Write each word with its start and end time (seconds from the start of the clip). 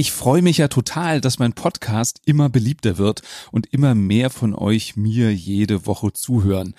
Ich 0.00 0.12
freue 0.12 0.40
mich 0.40 0.56
ja 0.56 0.68
total, 0.68 1.20
dass 1.20 1.38
mein 1.38 1.52
Podcast 1.52 2.22
immer 2.24 2.48
beliebter 2.48 2.96
wird 2.96 3.20
und 3.52 3.66
immer 3.66 3.94
mehr 3.94 4.30
von 4.30 4.54
euch 4.54 4.96
mir 4.96 5.30
jede 5.34 5.84
Woche 5.84 6.14
zuhören. 6.14 6.74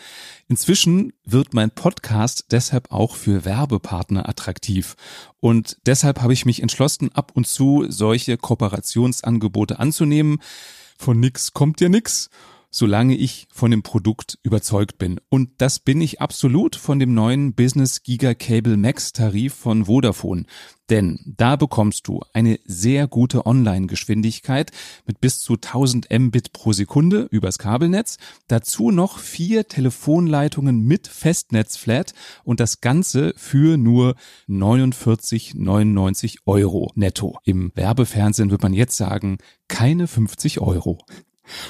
Inzwischen 0.48 1.14
wird 1.24 1.54
mein 1.54 1.70
Podcast 1.70 2.46
deshalb 2.50 2.92
auch 2.92 3.16
für 3.16 3.46
Werbepartner 3.46 4.28
attraktiv. 4.28 4.96
Und 5.40 5.78
deshalb 5.86 6.20
habe 6.24 6.34
ich 6.34 6.48
mich 6.48 6.64
entschlossen, 6.64 7.12
ab 7.14 7.32
und 7.36 7.46
zu 7.46 7.86
solche 7.90 8.38
Kooperationsangebote 8.38 9.78
anzunehmen. 9.78 10.40
Von 10.98 11.20
nix 11.20 11.54
kommt 11.54 11.80
ja 11.80 11.90
nix 11.90 12.32
solange 12.72 13.16
ich 13.16 13.48
von 13.52 13.70
dem 13.70 13.84
Produkt 13.84 14.40
überzeugt 14.44 14.98
bin. 14.98 15.20
Und 15.30 15.50
das 15.58 15.80
bin 15.80 16.02
ich 16.02 16.22
absolut 16.22 16.76
von 16.76 17.00
dem 17.00 17.14
neuen 17.14 17.54
Business 17.54 18.02
Giga 18.02 18.34
Cable 18.34 18.78
Max 18.78 19.12
Tarif 19.14 19.54
von 19.54 19.86
Vodafone. 19.86 20.46
Denn 20.90 21.20
da 21.26 21.56
bekommst 21.56 22.08
du 22.08 22.22
eine 22.34 22.60
sehr 22.66 23.08
gute 23.08 23.46
Online-Geschwindigkeit 23.46 24.72
mit 25.06 25.22
bis 25.22 25.40
zu 25.40 25.54
1000 25.54 26.08
Mbit 26.12 26.52
pro 26.52 26.74
Sekunde 26.74 27.28
übers 27.32 27.58
Kabelnetz, 27.58 28.18
dazu 28.48 28.92
noch 28.92 29.18
vier 29.18 29.70
Telefonleitungen 29.70 30.82
mit 30.82 31.08
Festnetzflat 31.08 32.14
und 32.44 32.60
das 32.60 32.82
Ganze 32.82 33.34
für 33.38 33.78
nur 33.78 34.16
49,99 34.50 36.40
Euro 36.46 36.92
netto. 36.96 37.38
Im 37.46 37.72
Werbefernsehen 37.76 38.52
wird 38.52 38.64
man 38.64 38.74
jetzt 38.74 38.98
sagen, 38.98 39.38
keine 39.70 40.08
50 40.08 40.60
Euro. 40.60 41.00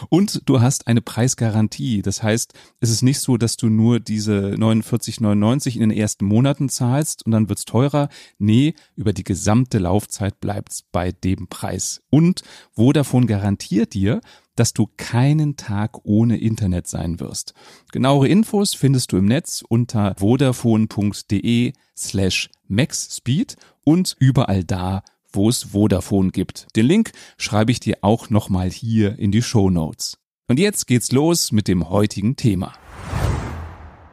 Und 0.09 0.41
du 0.45 0.61
hast 0.61 0.87
eine 0.87 1.01
Preisgarantie. 1.01 2.01
Das 2.01 2.23
heißt, 2.23 2.53
es 2.79 2.89
ist 2.89 3.01
nicht 3.01 3.19
so, 3.19 3.37
dass 3.37 3.57
du 3.57 3.69
nur 3.69 3.99
diese 3.99 4.55
49,99 4.55 5.75
in 5.75 5.81
den 5.81 5.91
ersten 5.91 6.25
Monaten 6.25 6.69
zahlst 6.69 7.25
und 7.25 7.31
dann 7.31 7.49
wird's 7.49 7.65
teurer. 7.65 8.09
Nee, 8.37 8.73
über 8.95 9.13
die 9.13 9.23
gesamte 9.23 9.79
Laufzeit 9.79 10.39
bleibt's 10.39 10.83
bei 10.91 11.11
dem 11.11 11.47
Preis. 11.47 12.01
Und 12.09 12.43
Vodafone 12.73 13.25
garantiert 13.25 13.93
dir, 13.93 14.21
dass 14.55 14.73
du 14.73 14.87
keinen 14.97 15.55
Tag 15.55 15.99
ohne 16.03 16.37
Internet 16.37 16.87
sein 16.87 17.19
wirst. 17.19 17.53
Genauere 17.91 18.27
Infos 18.27 18.73
findest 18.73 19.11
du 19.11 19.17
im 19.17 19.25
Netz 19.25 19.63
unter 19.67 20.15
vodafone.de 20.17 21.73
slash 21.97 22.49
maxspeed 22.67 23.55
und 23.83 24.15
überall 24.19 24.63
da, 24.63 25.03
wo 25.33 25.49
es 25.49 25.63
Vodafone 25.71 26.31
gibt. 26.31 26.67
Den 26.75 26.85
Link 26.85 27.11
schreibe 27.37 27.71
ich 27.71 27.79
dir 27.79 27.97
auch 28.01 28.29
nochmal 28.29 28.69
hier 28.69 29.17
in 29.19 29.31
die 29.31 29.41
Show 29.41 29.69
Notes. 29.69 30.17
Und 30.47 30.59
jetzt 30.59 30.87
geht's 30.87 31.11
los 31.11 31.51
mit 31.51 31.67
dem 31.67 31.89
heutigen 31.89 32.35
Thema. 32.35 32.73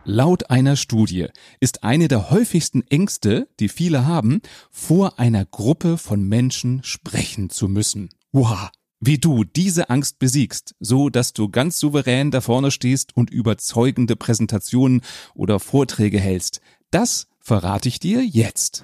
Laut 0.04 0.48
einer 0.48 0.76
Studie 0.76 1.26
ist 1.60 1.84
eine 1.84 2.08
der 2.08 2.30
häufigsten 2.30 2.82
Ängste, 2.86 3.48
die 3.60 3.68
viele 3.68 4.06
haben, 4.06 4.40
vor 4.70 5.18
einer 5.18 5.44
Gruppe 5.44 5.98
von 5.98 6.22
Menschen 6.22 6.82
sprechen 6.82 7.50
zu 7.50 7.68
müssen. 7.68 8.08
Wow! 8.32 8.70
Wie 9.00 9.18
du 9.18 9.44
diese 9.44 9.90
Angst 9.90 10.18
besiegst, 10.18 10.74
so 10.80 11.08
dass 11.08 11.32
du 11.32 11.48
ganz 11.50 11.78
souverän 11.78 12.30
da 12.30 12.40
vorne 12.40 12.70
stehst 12.70 13.16
und 13.16 13.30
überzeugende 13.30 14.16
Präsentationen 14.16 15.02
oder 15.34 15.60
Vorträge 15.60 16.18
hältst, 16.18 16.60
das 16.90 17.28
verrate 17.38 17.88
ich 17.88 18.00
dir 18.00 18.24
jetzt. 18.24 18.82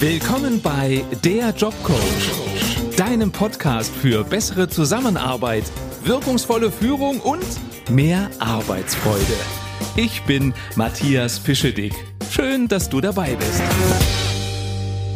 Willkommen 0.00 0.62
bei 0.62 1.04
Der 1.22 1.50
Jobcoach, 1.50 2.96
deinem 2.96 3.30
Podcast 3.30 3.94
für 3.94 4.24
bessere 4.24 4.66
Zusammenarbeit, 4.66 5.64
wirkungsvolle 6.04 6.72
Führung 6.72 7.20
und 7.20 7.44
mehr 7.90 8.30
Arbeitsfreude. 8.38 9.36
Ich 9.96 10.22
bin 10.22 10.54
Matthias 10.74 11.36
Fischedick. 11.36 11.92
Schön, 12.30 12.66
dass 12.66 12.88
du 12.88 13.02
dabei 13.02 13.36
bist. 13.36 13.60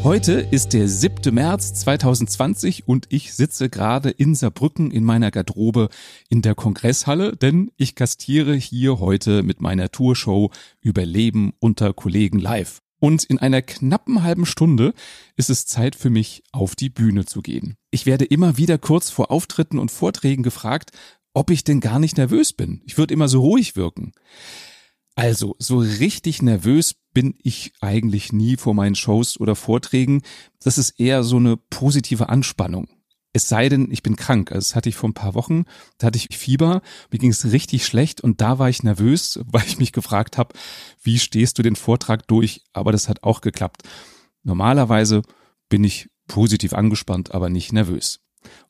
Heute 0.02 0.32
ist 0.32 0.74
der 0.74 0.86
7. 0.86 1.34
März 1.34 1.72
2020 1.80 2.86
und 2.86 3.06
ich 3.08 3.32
sitze 3.32 3.70
gerade 3.70 4.10
in 4.10 4.34
Saarbrücken 4.34 4.90
in 4.90 5.02
meiner 5.02 5.30
Garderobe 5.30 5.88
in 6.28 6.42
der 6.42 6.54
Kongresshalle, 6.54 7.36
denn 7.36 7.70
ich 7.78 7.94
gastiere 7.94 8.52
hier 8.52 9.00
heute 9.00 9.42
mit 9.42 9.62
meiner 9.62 9.90
Tourshow 9.90 10.50
Überleben 10.82 11.54
unter 11.58 11.94
Kollegen 11.94 12.38
live. 12.38 12.83
Und 13.04 13.22
in 13.22 13.38
einer 13.38 13.60
knappen 13.60 14.22
halben 14.22 14.46
Stunde 14.46 14.94
ist 15.36 15.50
es 15.50 15.66
Zeit 15.66 15.94
für 15.94 16.08
mich, 16.08 16.42
auf 16.52 16.74
die 16.74 16.88
Bühne 16.88 17.26
zu 17.26 17.42
gehen. 17.42 17.76
Ich 17.90 18.06
werde 18.06 18.24
immer 18.24 18.56
wieder 18.56 18.78
kurz 18.78 19.10
vor 19.10 19.30
Auftritten 19.30 19.78
und 19.78 19.90
Vorträgen 19.90 20.42
gefragt, 20.42 20.90
ob 21.34 21.50
ich 21.50 21.64
denn 21.64 21.80
gar 21.80 21.98
nicht 21.98 22.16
nervös 22.16 22.54
bin. 22.54 22.80
Ich 22.86 22.96
würde 22.96 23.12
immer 23.12 23.28
so 23.28 23.42
ruhig 23.42 23.76
wirken. 23.76 24.12
Also, 25.16 25.54
so 25.58 25.80
richtig 25.80 26.40
nervös 26.40 26.94
bin 27.12 27.34
ich 27.42 27.74
eigentlich 27.82 28.32
nie 28.32 28.56
vor 28.56 28.72
meinen 28.72 28.94
Shows 28.94 29.38
oder 29.38 29.54
Vorträgen. 29.54 30.22
Das 30.62 30.78
ist 30.78 30.98
eher 30.98 31.24
so 31.24 31.36
eine 31.36 31.58
positive 31.58 32.30
Anspannung. 32.30 32.88
Es 33.36 33.48
sei 33.48 33.68
denn, 33.68 33.90
ich 33.90 34.04
bin 34.04 34.14
krank. 34.14 34.52
Also 34.52 34.60
das 34.60 34.76
hatte 34.76 34.88
ich 34.88 34.94
vor 34.94 35.10
ein 35.10 35.14
paar 35.14 35.34
Wochen. 35.34 35.64
Da 35.98 36.06
hatte 36.06 36.18
ich 36.18 36.38
Fieber, 36.38 36.82
mir 37.10 37.18
ging 37.18 37.32
es 37.32 37.50
richtig 37.50 37.84
schlecht 37.84 38.20
und 38.20 38.40
da 38.40 38.60
war 38.60 38.68
ich 38.68 38.84
nervös, 38.84 39.40
weil 39.46 39.64
ich 39.66 39.78
mich 39.78 39.92
gefragt 39.92 40.38
habe, 40.38 40.54
wie 41.02 41.18
stehst 41.18 41.58
du 41.58 41.62
den 41.62 41.76
Vortrag 41.76 42.26
durch? 42.28 42.62
Aber 42.72 42.92
das 42.92 43.08
hat 43.08 43.24
auch 43.24 43.40
geklappt. 43.40 43.82
Normalerweise 44.44 45.22
bin 45.68 45.82
ich 45.82 46.08
positiv 46.28 46.74
angespannt, 46.74 47.34
aber 47.34 47.50
nicht 47.50 47.72
nervös. 47.72 48.20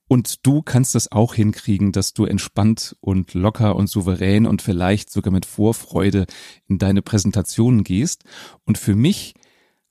Und 0.09 0.47
du 0.47 0.63
kannst 0.63 0.95
das 0.95 1.13
auch 1.13 1.35
hinkriegen, 1.35 1.93
dass 1.93 2.15
du 2.15 2.25
entspannt 2.25 2.97
und 3.01 3.35
locker 3.35 3.77
und 3.77 3.89
souverän 3.89 4.47
und 4.47 4.63
vielleicht 4.63 5.11
sogar 5.11 5.33
mit 5.33 5.45
Vorfreude 5.45 6.27
in 6.69 6.79
deine 6.79 7.03
Präsentationen 7.03 7.85
gehst. 7.85 8.25
Und 8.65 8.79
für 8.79 8.95
mich 8.95 9.35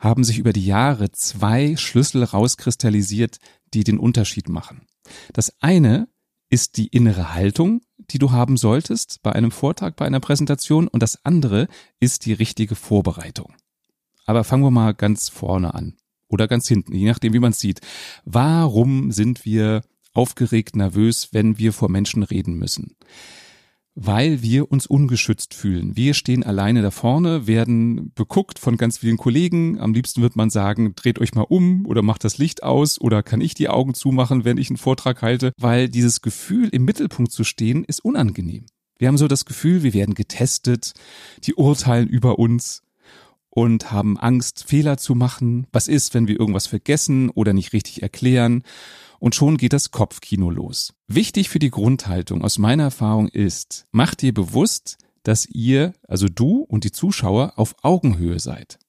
haben 0.04 0.24
sich 0.26 0.38
über 0.38 0.52
die 0.52 0.66
Jahre 0.66 1.12
zwei 1.12 1.78
Schlüssel 1.78 2.24
rauskristallisiert, 2.24 3.38
die 3.74 3.86
den 3.86 3.98
Unterschied 3.98 4.50
machen. 4.50 4.86
Das 5.32 5.54
eine 5.62 6.10
ist 6.50 6.78
die 6.78 6.88
innere 6.88 7.34
Haltung, 7.34 7.82
die 7.98 8.20
du 8.20 8.32
haben 8.32 8.58
solltest 8.58 9.22
bei 9.24 9.32
einem 9.32 9.50
Vortrag, 9.50 9.96
bei 9.96 10.06
einer 10.06 10.20
Präsentation 10.20 10.88
und 10.88 11.02
das 11.02 11.26
andere 11.26 11.68
ist 12.00 12.26
die 12.26 12.34
richtige 12.34 12.76
Vorbereitung. 12.76 13.56
Aber 14.26 14.44
fangen 14.44 14.64
wir 14.64 14.72
mal 14.72 14.94
ganz 14.94 15.30
vorne 15.30 15.74
an 15.74 15.96
oder 16.28 16.48
ganz 16.48 16.68
hinten, 16.68 16.94
je 16.94 17.08
nachdem, 17.08 17.34
wie 17.34 17.40
man 17.40 17.52
es 17.52 17.60
sieht. 17.60 17.80
Warum 18.26 19.12
sind 19.12 19.46
wir 19.46 19.84
aufgeregt, 20.14 20.76
nervös, 20.76 21.30
wenn 21.32 21.58
wir 21.58 21.74
vor 21.74 21.90
Menschen 21.90 22.24
reden 22.24 22.56
müssen? 22.56 22.96
Weil 23.96 24.42
wir 24.42 24.72
uns 24.72 24.88
ungeschützt 24.88 25.54
fühlen. 25.54 25.96
Wir 25.96 26.14
stehen 26.14 26.44
alleine 26.44 26.82
da 26.82 26.92
vorne, 26.92 27.48
werden 27.48 28.12
beguckt 28.16 28.60
von 28.60 28.78
ganz 28.78 29.00
vielen 29.00 29.18
Kollegen. 29.18 29.80
Am 29.80 29.94
liebsten 29.94 30.22
wird 30.22 30.36
man 30.36 30.50
sagen, 30.50 30.96
dreht 30.96 31.20
euch 31.20 31.36
mal 31.36 31.46
um 31.48 31.86
oder 31.86 32.02
macht 32.02 32.24
das 32.24 32.38
Licht 32.38 32.64
aus 32.64 33.00
oder 33.00 33.24
kann 33.24 33.42
ich 33.42 33.54
die 33.54 33.70
Augen 33.70 33.94
zumachen, 33.94 34.46
wenn 34.46 34.58
ich 34.58 34.70
einen 34.70 34.78
Vortrag 34.78 35.22
halte, 35.22 35.52
weil 35.60 35.90
dieses 35.90 36.22
Gefühl 36.22 36.70
im 36.70 36.86
Mittelpunkt 36.86 37.32
zu 37.32 37.44
stehen 37.44 37.84
ist 37.84 38.04
unangenehm. 38.04 38.66
Wir 38.98 39.08
haben 39.08 39.18
so 39.18 39.28
das 39.28 39.46
Gefühl, 39.46 39.84
wir 39.84 39.94
werden 39.94 40.16
getestet, 40.16 40.94
die 41.44 41.56
urteilen 41.56 42.08
über 42.08 42.40
uns 42.40 42.83
und 43.54 43.92
haben 43.92 44.18
Angst, 44.18 44.66
Fehler 44.68 44.98
zu 44.98 45.16
machen. 45.16 45.68
Was 45.72 45.88
ist, 45.88 46.14
wenn 46.14 46.28
wir 46.28 46.40
irgendwas 46.40 46.68
vergessen 46.68 47.30
oder 47.30 47.54
nicht 47.54 47.74
richtig 47.74 48.02
erklären? 48.02 48.64
und 49.24 49.36
schon 49.36 49.56
geht 49.56 49.72
das 49.72 49.92
Kopfkino 49.92 50.50
los. 50.50 50.96
Wichtig 51.08 51.48
für 51.48 51.60
die 51.60 51.70
Grundhaltung 51.70 52.44
aus 52.44 52.58
meiner 52.58 52.84
Erfahrung 52.84 53.30
ist, 53.30 53.86
mach 53.94 54.16
dir 54.16 54.34
bewusst, 54.34 54.98
dass 55.24 55.46
ihr, 55.46 55.94
also 56.10 56.28
du 56.28 56.66
und 56.68 56.84
die 56.84 56.92
Zuschauer, 56.92 57.54
auf 57.56 57.74
Augenhöhe 57.84 58.42
seid. 58.42 58.80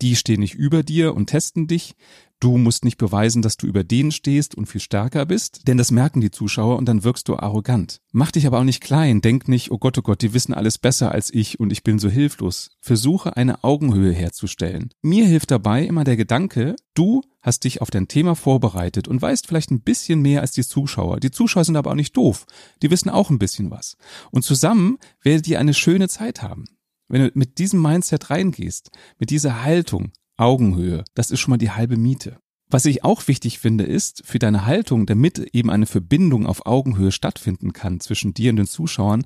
Die 0.00 0.16
stehen 0.16 0.40
nicht 0.40 0.54
über 0.54 0.82
dir 0.82 1.14
und 1.14 1.26
testen 1.26 1.66
dich. 1.66 1.96
Du 2.40 2.56
musst 2.56 2.84
nicht 2.84 2.98
beweisen, 2.98 3.42
dass 3.42 3.56
du 3.56 3.66
über 3.66 3.82
denen 3.82 4.12
stehst 4.12 4.54
und 4.54 4.66
viel 4.66 4.80
stärker 4.80 5.26
bist, 5.26 5.66
denn 5.66 5.76
das 5.76 5.90
merken 5.90 6.20
die 6.20 6.30
Zuschauer 6.30 6.76
und 6.76 6.86
dann 6.86 7.02
wirkst 7.02 7.28
du 7.28 7.36
arrogant. 7.36 8.00
Mach 8.12 8.30
dich 8.30 8.46
aber 8.46 8.60
auch 8.60 8.64
nicht 8.64 8.80
klein, 8.80 9.20
denk 9.20 9.48
nicht, 9.48 9.72
oh 9.72 9.78
Gott, 9.78 9.98
oh 9.98 10.02
Gott, 10.02 10.22
die 10.22 10.34
wissen 10.34 10.54
alles 10.54 10.78
besser 10.78 11.10
als 11.10 11.34
ich 11.34 11.58
und 11.58 11.72
ich 11.72 11.82
bin 11.82 11.98
so 11.98 12.08
hilflos. 12.08 12.70
Versuche 12.80 13.36
eine 13.36 13.64
Augenhöhe 13.64 14.12
herzustellen. 14.12 14.90
Mir 15.02 15.26
hilft 15.26 15.50
dabei 15.50 15.84
immer 15.84 16.04
der 16.04 16.16
Gedanke, 16.16 16.76
du 16.94 17.22
hast 17.42 17.64
dich 17.64 17.82
auf 17.82 17.90
dein 17.90 18.06
Thema 18.06 18.36
vorbereitet 18.36 19.08
und 19.08 19.20
weißt 19.20 19.48
vielleicht 19.48 19.72
ein 19.72 19.82
bisschen 19.82 20.22
mehr 20.22 20.40
als 20.40 20.52
die 20.52 20.64
Zuschauer. 20.64 21.18
Die 21.18 21.32
Zuschauer 21.32 21.64
sind 21.64 21.76
aber 21.76 21.90
auch 21.90 21.96
nicht 21.96 22.16
doof. 22.16 22.46
Die 22.82 22.90
wissen 22.92 23.10
auch 23.10 23.30
ein 23.30 23.40
bisschen 23.40 23.72
was. 23.72 23.96
Und 24.30 24.44
zusammen 24.44 24.98
werdet 25.22 25.48
ihr 25.48 25.58
eine 25.58 25.74
schöne 25.74 26.08
Zeit 26.08 26.42
haben. 26.42 26.66
Wenn 27.08 27.22
du 27.22 27.30
mit 27.34 27.58
diesem 27.58 27.82
Mindset 27.82 28.30
reingehst, 28.30 28.90
mit 29.18 29.30
dieser 29.30 29.64
Haltung, 29.64 30.12
Augenhöhe, 30.38 31.04
das 31.14 31.30
ist 31.30 31.40
schon 31.40 31.50
mal 31.50 31.58
die 31.58 31.70
halbe 31.70 31.96
Miete. 31.96 32.38
Was 32.70 32.84
ich 32.84 33.02
auch 33.02 33.26
wichtig 33.28 33.58
finde, 33.58 33.84
ist 33.84 34.22
für 34.26 34.38
deine 34.38 34.66
Haltung, 34.66 35.06
damit 35.06 35.38
eben 35.54 35.70
eine 35.70 35.86
Verbindung 35.86 36.46
auf 36.46 36.66
Augenhöhe 36.66 37.12
stattfinden 37.12 37.72
kann 37.72 38.00
zwischen 38.00 38.34
dir 38.34 38.50
und 38.50 38.56
den 38.56 38.66
Zuschauern, 38.66 39.24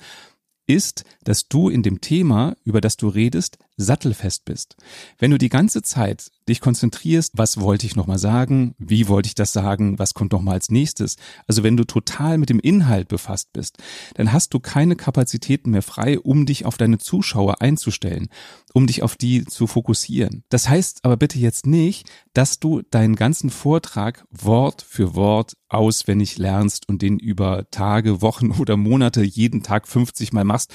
ist, 0.67 1.05
dass 1.25 1.49
du 1.49 1.69
in 1.69 1.82
dem 1.82 2.00
Thema, 2.00 2.56
über 2.64 2.81
das 2.81 2.97
du 2.97 3.09
redest, 3.09 3.59
sattelfest 3.82 4.44
bist, 4.44 4.76
wenn 5.19 5.31
du 5.31 5.38
die 5.38 5.49
ganze 5.49 5.82
Zeit 5.82 6.31
dich 6.49 6.61
konzentrierst, 6.61 7.32
was 7.37 7.61
wollte 7.61 7.87
ich 7.87 7.96
nochmal 7.96 8.19
sagen, 8.19 8.75
wie 8.79 9.08
wollte 9.08 9.29
ich 9.29 9.34
das 9.34 9.52
sagen, 9.52 9.99
was 9.99 10.14
kommt 10.14 10.32
nochmal 10.32 10.55
als 10.55 10.70
nächstes, 10.70 11.17
also 11.46 11.62
wenn 11.62 11.76
du 11.76 11.84
total 11.84 12.38
mit 12.38 12.50
dem 12.50 12.58
Inhalt 12.58 13.08
befasst 13.08 13.52
bist, 13.52 13.79
dann 14.14 14.32
hast 14.32 14.52
du 14.55 14.61
keine 14.61 14.96
Kapazitäten 14.96 15.70
mehr 15.70 15.82
frei, 15.82 16.19
um 16.19 16.46
dich 16.46 16.64
auf 16.64 16.76
deine 16.76 16.99
Zuschauer 16.99 17.61
einzustellen, 17.61 18.29
um 18.75 18.87
dich 18.87 19.02
auf 19.02 19.17
die 19.17 19.44
zu 19.44 19.67
fokussieren. 19.67 20.44
Das 20.49 20.69
heißt 20.69 21.05
aber 21.05 21.17
bitte 21.17 21.38
jetzt 21.38 21.67
nicht, 21.67 22.11
dass 22.35 22.58
du 22.58 22.82
deinen 22.82 23.14
ganzen 23.14 23.50
Vortrag 23.50 24.25
Wort 24.31 24.82
für 24.82 25.14
Wort 25.14 25.56
auswendig 25.69 26.38
lernst 26.38 26.88
und 26.88 27.02
den 27.02 27.19
über 27.19 27.67
Tage, 27.70 28.20
Wochen 28.20 28.50
oder 28.58 28.76
Monate 28.76 29.23
jeden 29.23 29.62
Tag 29.62 29.87
50 29.88 30.32
Mal 30.32 30.44
machst, 30.44 30.73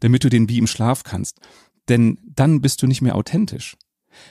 damit 0.00 0.24
du 0.24 0.28
den 0.28 0.48
wie 0.48 0.58
im 0.58 0.66
Schlaf 0.66 1.02
kannst. 1.02 1.40
Denn 1.88 2.18
dann 2.24 2.60
bist 2.60 2.82
du 2.82 2.86
nicht 2.86 3.02
mehr 3.02 3.14
authentisch. 3.14 3.76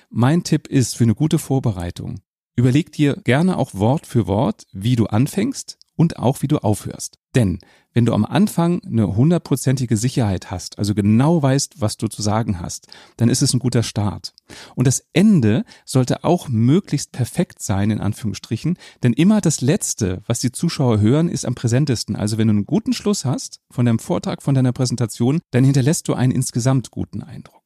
Mein 0.10 0.44
Tipp 0.44 0.68
ist 0.68 0.96
für 0.96 1.04
eine 1.04 1.16
gute 1.16 1.40
Vorbereitung, 1.40 2.20
überleg 2.56 2.92
dir 2.92 3.16
gerne 3.16 3.58
auch 3.58 3.74
Wort 3.74 4.06
für 4.06 4.28
Wort, 4.28 4.66
wie 4.72 4.96
du 4.96 5.06
anfängst 5.06 5.78
und 5.98 6.18
auch 6.18 6.42
wie 6.42 6.48
du 6.48 6.60
aufhörst. 6.60 7.18
Denn 7.36 7.60
wenn 7.94 8.06
du 8.06 8.14
am 8.14 8.26
Anfang 8.26 8.82
eine 8.86 9.16
hundertprozentige 9.16 9.98
Sicherheit 9.98 10.52
hast, 10.52 10.78
also 10.80 10.94
genau 10.94 11.42
weißt, 11.42 11.82
was 11.82 11.98
du 11.98 12.08
zu 12.08 12.22
sagen 12.22 12.62
hast, 12.62 12.88
dann 13.18 13.28
ist 13.28 13.42
es 13.42 13.54
ein 13.54 13.60
guter 13.60 13.84
Start. 13.84 14.34
Und 14.76 14.88
das 14.88 15.04
Ende 15.14 15.66
sollte 15.84 16.24
auch 16.24 16.48
möglichst 16.48 17.12
perfekt 17.12 17.62
sein, 17.62 17.92
in 17.92 18.00
Anführungsstrichen, 18.00 18.78
denn 19.02 19.14
immer 19.14 19.42
das 19.42 19.62
Letzte, 19.62 20.22
was 20.28 20.40
die 20.40 20.52
Zuschauer 20.52 21.00
hören, 21.00 21.28
ist 21.28 21.46
am 21.46 21.56
präsentesten. 21.56 22.16
Also 22.16 22.38
wenn 22.38 22.48
du 22.48 22.54
einen 22.54 22.66
guten 22.66 22.94
Schluss 22.94 23.26
hast 23.26 23.62
von 23.72 23.86
deinem 23.86 24.00
Vortrag, 24.00 24.44
von 24.44 24.54
deiner 24.54 24.74
Präsentation, 24.74 25.42
dann 25.52 25.64
hinterlässt 25.64 26.08
du 26.08 26.14
einen 26.14 26.32
insgesamt 26.32 26.92
guten 26.92 27.24
Eindruck. 27.24 27.64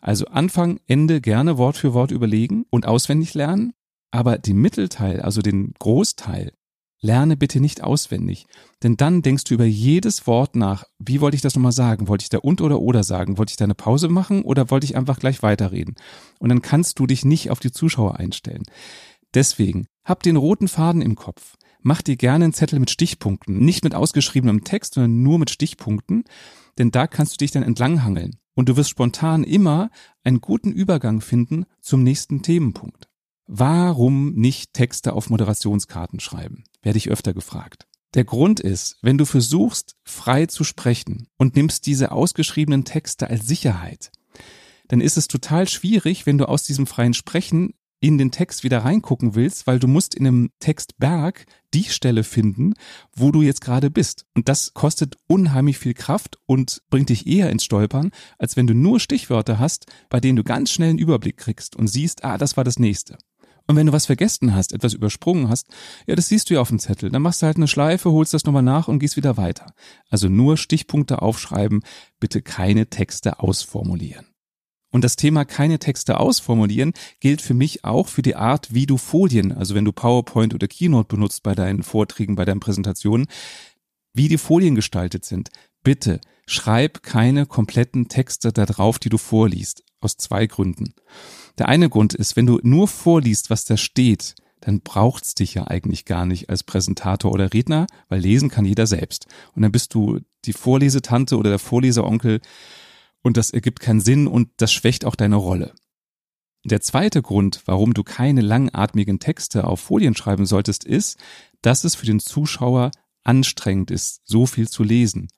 Also 0.00 0.26
Anfang, 0.26 0.80
Ende 0.86 1.20
gerne 1.20 1.58
Wort 1.58 1.76
für 1.76 1.92
Wort 1.92 2.10
überlegen 2.10 2.64
und 2.70 2.86
auswendig 2.86 3.34
lernen, 3.34 3.74
aber 4.10 4.38
den 4.38 4.56
Mittelteil, 4.56 5.20
also 5.20 5.42
den 5.42 5.74
Großteil, 5.78 6.52
lerne 7.04 7.36
bitte 7.36 7.60
nicht 7.60 7.84
auswendig. 7.84 8.46
Denn 8.82 8.96
dann 8.96 9.20
denkst 9.20 9.44
du 9.44 9.54
über 9.54 9.66
jedes 9.66 10.26
Wort 10.26 10.56
nach. 10.56 10.84
Wie 10.98 11.20
wollte 11.20 11.34
ich 11.34 11.42
das 11.42 11.54
nochmal 11.54 11.72
sagen? 11.72 12.08
Wollte 12.08 12.22
ich 12.22 12.30
da 12.30 12.38
und 12.38 12.62
oder 12.62 12.80
oder 12.80 13.04
sagen? 13.04 13.36
Wollte 13.36 13.50
ich 13.50 13.56
da 13.58 13.64
eine 13.64 13.74
Pause 13.74 14.08
machen 14.08 14.42
oder 14.42 14.70
wollte 14.70 14.86
ich 14.86 14.96
einfach 14.96 15.18
gleich 15.18 15.42
weiterreden? 15.42 15.96
Und 16.38 16.48
dann 16.48 16.62
kannst 16.62 16.98
du 16.98 17.06
dich 17.06 17.24
nicht 17.24 17.50
auf 17.50 17.60
die 17.60 17.72
Zuschauer 17.72 18.16
einstellen. 18.16 18.64
Deswegen, 19.34 19.86
hab 20.02 20.22
den 20.22 20.36
roten 20.36 20.66
Faden 20.66 21.02
im 21.02 21.14
Kopf. 21.14 21.56
Mach 21.82 22.00
dir 22.00 22.16
gerne 22.16 22.46
einen 22.46 22.54
Zettel 22.54 22.80
mit 22.80 22.90
Stichpunkten. 22.90 23.58
Nicht 23.58 23.84
mit 23.84 23.94
ausgeschriebenem 23.94 24.64
Text, 24.64 24.94
sondern 24.94 25.22
nur 25.22 25.38
mit 25.38 25.50
Stichpunkten. 25.50 26.24
Denn 26.78 26.90
da 26.90 27.06
kannst 27.06 27.34
du 27.34 27.36
dich 27.36 27.50
dann 27.50 27.62
entlanghangeln. 27.62 28.36
Und 28.54 28.70
du 28.70 28.76
wirst 28.78 28.88
spontan 28.88 29.44
immer 29.44 29.90
einen 30.22 30.40
guten 30.40 30.72
Übergang 30.72 31.20
finden 31.20 31.66
zum 31.82 32.02
nächsten 32.02 32.40
Themenpunkt. 32.40 33.08
Warum 33.46 34.34
nicht 34.34 34.72
Texte 34.72 35.12
auf 35.12 35.28
Moderationskarten 35.28 36.20
schreiben? 36.20 36.64
Werde 36.82 36.98
ich 36.98 37.10
öfter 37.10 37.34
gefragt. 37.34 37.86
Der 38.14 38.24
Grund 38.24 38.60
ist, 38.60 38.96
wenn 39.02 39.18
du 39.18 39.24
versuchst, 39.24 39.96
frei 40.04 40.46
zu 40.46 40.64
sprechen 40.64 41.26
und 41.36 41.56
nimmst 41.56 41.86
diese 41.86 42.12
ausgeschriebenen 42.12 42.84
Texte 42.84 43.28
als 43.28 43.46
Sicherheit, 43.46 44.12
dann 44.88 45.00
ist 45.00 45.16
es 45.16 45.28
total 45.28 45.68
schwierig, 45.68 46.24
wenn 46.24 46.38
du 46.38 46.48
aus 46.48 46.62
diesem 46.62 46.86
freien 46.86 47.14
Sprechen 47.14 47.74
in 48.00 48.18
den 48.18 48.30
Text 48.30 48.64
wieder 48.64 48.80
reingucken 48.80 49.34
willst, 49.34 49.66
weil 49.66 49.78
du 49.78 49.88
musst 49.88 50.14
in 50.14 50.26
einem 50.26 50.50
Textberg 50.60 51.46
die 51.72 51.84
Stelle 51.84 52.22
finden, 52.22 52.74
wo 53.16 53.30
du 53.30 53.40
jetzt 53.40 53.62
gerade 53.62 53.90
bist. 53.90 54.26
Und 54.34 54.48
das 54.48 54.74
kostet 54.74 55.16
unheimlich 55.26 55.78
viel 55.78 55.94
Kraft 55.94 56.38
und 56.44 56.82
bringt 56.90 57.08
dich 57.08 57.26
eher 57.26 57.50
ins 57.50 57.64
Stolpern, 57.64 58.10
als 58.38 58.56
wenn 58.56 58.66
du 58.66 58.74
nur 58.74 59.00
Stichwörter 59.00 59.58
hast, 59.58 59.86
bei 60.10 60.20
denen 60.20 60.36
du 60.36 60.44
ganz 60.44 60.70
schnell 60.70 60.90
einen 60.90 60.98
Überblick 60.98 61.38
kriegst 61.38 61.76
und 61.76 61.88
siehst, 61.88 62.24
ah, 62.24 62.36
das 62.36 62.58
war 62.58 62.64
das 62.64 62.78
nächste. 62.78 63.16
Und 63.66 63.76
wenn 63.76 63.86
du 63.86 63.92
was 63.92 64.06
vergessen 64.06 64.54
hast, 64.54 64.72
etwas 64.72 64.92
übersprungen 64.92 65.48
hast, 65.48 65.68
ja, 66.06 66.14
das 66.14 66.28
siehst 66.28 66.50
du 66.50 66.54
ja 66.54 66.60
auf 66.60 66.68
dem 66.68 66.78
Zettel. 66.78 67.10
Dann 67.10 67.22
machst 67.22 67.40
du 67.40 67.46
halt 67.46 67.56
eine 67.56 67.68
Schleife, 67.68 68.12
holst 68.12 68.34
das 68.34 68.44
nochmal 68.44 68.62
nach 68.62 68.88
und 68.88 68.98
gehst 68.98 69.16
wieder 69.16 69.36
weiter. 69.36 69.72
Also 70.10 70.28
nur 70.28 70.56
Stichpunkte 70.56 71.22
aufschreiben, 71.22 71.82
bitte 72.20 72.42
keine 72.42 72.88
Texte 72.88 73.40
ausformulieren. 73.40 74.26
Und 74.90 75.02
das 75.02 75.16
Thema 75.16 75.44
keine 75.44 75.80
Texte 75.80 76.20
ausformulieren 76.20 76.92
gilt 77.18 77.42
für 77.42 77.54
mich 77.54 77.84
auch 77.84 78.06
für 78.06 78.22
die 78.22 78.36
Art, 78.36 78.72
wie 78.74 78.86
du 78.86 78.96
Folien, 78.96 79.50
also 79.50 79.74
wenn 79.74 79.84
du 79.84 79.90
PowerPoint 79.90 80.54
oder 80.54 80.68
Keynote 80.68 81.08
benutzt 81.08 81.42
bei 81.42 81.56
deinen 81.56 81.82
Vorträgen, 81.82 82.36
bei 82.36 82.44
deinen 82.44 82.60
Präsentationen, 82.60 83.26
wie 84.12 84.28
die 84.28 84.38
Folien 84.38 84.76
gestaltet 84.76 85.24
sind. 85.24 85.50
Bitte 85.82 86.20
schreib 86.46 87.02
keine 87.02 87.44
kompletten 87.44 88.08
Texte 88.08 88.52
da 88.52 88.66
drauf, 88.66 89.00
die 89.00 89.08
du 89.08 89.18
vorliest. 89.18 89.82
Aus 90.00 90.16
zwei 90.16 90.46
Gründen. 90.46 90.94
Der 91.58 91.68
eine 91.68 91.88
Grund 91.88 92.14
ist, 92.14 92.36
wenn 92.36 92.46
du 92.46 92.58
nur 92.62 92.88
vorliest, 92.88 93.50
was 93.50 93.64
da 93.64 93.76
steht, 93.76 94.34
dann 94.60 94.80
braucht's 94.80 95.34
dich 95.34 95.54
ja 95.54 95.66
eigentlich 95.66 96.04
gar 96.04 96.26
nicht 96.26 96.48
als 96.48 96.62
Präsentator 96.64 97.30
oder 97.30 97.52
Redner, 97.52 97.86
weil 98.08 98.20
lesen 98.20 98.48
kann 98.48 98.64
jeder 98.64 98.86
selbst. 98.86 99.26
Und 99.54 99.62
dann 99.62 99.72
bist 99.72 99.94
du 99.94 100.20
die 100.46 100.52
Vorlesetante 100.52 101.36
oder 101.36 101.50
der 101.50 101.58
Vorleseronkel 101.58 102.40
und 103.22 103.36
das 103.36 103.50
ergibt 103.50 103.80
keinen 103.80 104.00
Sinn 104.00 104.26
und 104.26 104.48
das 104.56 104.72
schwächt 104.72 105.04
auch 105.04 105.16
deine 105.16 105.36
Rolle. 105.36 105.74
Der 106.64 106.80
zweite 106.80 107.20
Grund, 107.20 107.60
warum 107.66 107.92
du 107.92 108.02
keine 108.02 108.40
langatmigen 108.40 109.18
Texte 109.18 109.64
auf 109.64 109.80
Folien 109.80 110.16
schreiben 110.16 110.46
solltest, 110.46 110.84
ist, 110.84 111.18
dass 111.60 111.84
es 111.84 111.94
für 111.94 112.06
den 112.06 112.20
Zuschauer 112.20 112.90
anstrengend 113.22 113.90
ist, 113.90 114.22
so 114.24 114.46
viel 114.46 114.68
zu 114.68 114.82
lesen. 114.82 115.28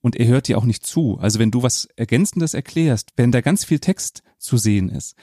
Und 0.00 0.14
er 0.14 0.28
hört 0.28 0.46
dir 0.46 0.56
auch 0.56 0.64
nicht 0.64 0.86
zu. 0.86 1.18
Also 1.18 1.40
wenn 1.40 1.50
du 1.50 1.64
was 1.64 1.86
Ergänzendes 1.96 2.54
erklärst, 2.54 3.10
wenn 3.16 3.32
da 3.32 3.40
ganz 3.40 3.64
viel 3.64 3.80
Text 3.80 4.22
zu 4.38 4.56
sehen 4.56 4.88
ist, 4.88 5.16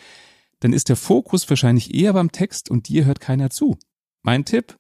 dann 0.65 0.73
ist 0.73 0.89
der 0.89 0.95
Fokus 0.95 1.47
wahrscheinlich 1.47 1.94
eher 1.94 2.13
beim 2.13 2.31
Text 2.31 2.71
und 2.71 2.88
dir 2.88 3.06
hört 3.06 3.19
keiner 3.19 3.51
zu. 3.51 3.77
Mein 4.23 4.45
Tipp, 4.45 4.79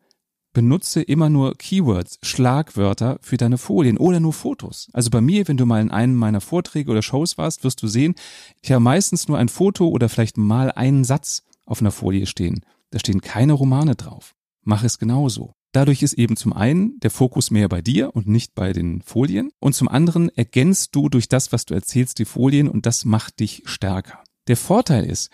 benutze 0.51 1.03
immer 1.03 1.29
nur 1.29 1.55
Keywords, 1.59 2.17
Schlagwörter 2.23 3.19
für 3.21 3.37
deine 3.37 3.59
Folien 3.59 3.97
oder 3.97 4.19
nur 4.19 4.33
Fotos. 4.33 4.89
Also 4.93 5.11
bei 5.11 5.21
mir, 5.21 5.47
wenn 5.47 5.57
du 5.57 5.67
mal 5.67 5.83
in 5.83 5.91
einem 5.91 6.15
meiner 6.15 6.41
Vorträge 6.41 6.89
oder 6.89 7.03
Shows 7.03 7.37
warst, 7.37 7.63
wirst 7.63 7.83
du 7.83 7.87
sehen, 7.87 8.15
ich 8.63 8.71
habe 8.71 8.79
meistens 8.79 9.27
nur 9.27 9.37
ein 9.37 9.47
Foto 9.47 9.87
oder 9.89 10.09
vielleicht 10.09 10.37
mal 10.37 10.71
einen 10.71 11.03
Satz 11.03 11.43
auf 11.67 11.81
einer 11.81 11.91
Folie 11.91 12.25
stehen. 12.25 12.65
Da 12.89 12.97
stehen 12.97 13.21
keine 13.21 13.53
Romane 13.53 13.93
drauf. 13.93 14.33
Mach 14.63 14.83
es 14.83 14.97
genauso. 14.97 15.53
Dadurch 15.71 16.01
ist 16.01 16.13
eben 16.13 16.35
zum 16.35 16.51
einen 16.51 16.99
der 17.01 17.11
Fokus 17.11 17.51
mehr 17.51 17.69
bei 17.69 17.83
dir 17.83 18.15
und 18.15 18.27
nicht 18.27 18.55
bei 18.55 18.73
den 18.73 19.03
Folien 19.03 19.51
und 19.59 19.75
zum 19.75 19.87
anderen 19.87 20.29
ergänzt 20.29 20.95
du 20.95 21.09
durch 21.09 21.29
das, 21.29 21.51
was 21.51 21.65
du 21.65 21.75
erzählst, 21.75 22.17
die 22.17 22.25
Folien 22.25 22.69
und 22.69 22.87
das 22.87 23.05
macht 23.05 23.39
dich 23.39 23.61
stärker. 23.65 24.23
Der 24.47 24.57
Vorteil 24.57 25.05
ist, 25.05 25.31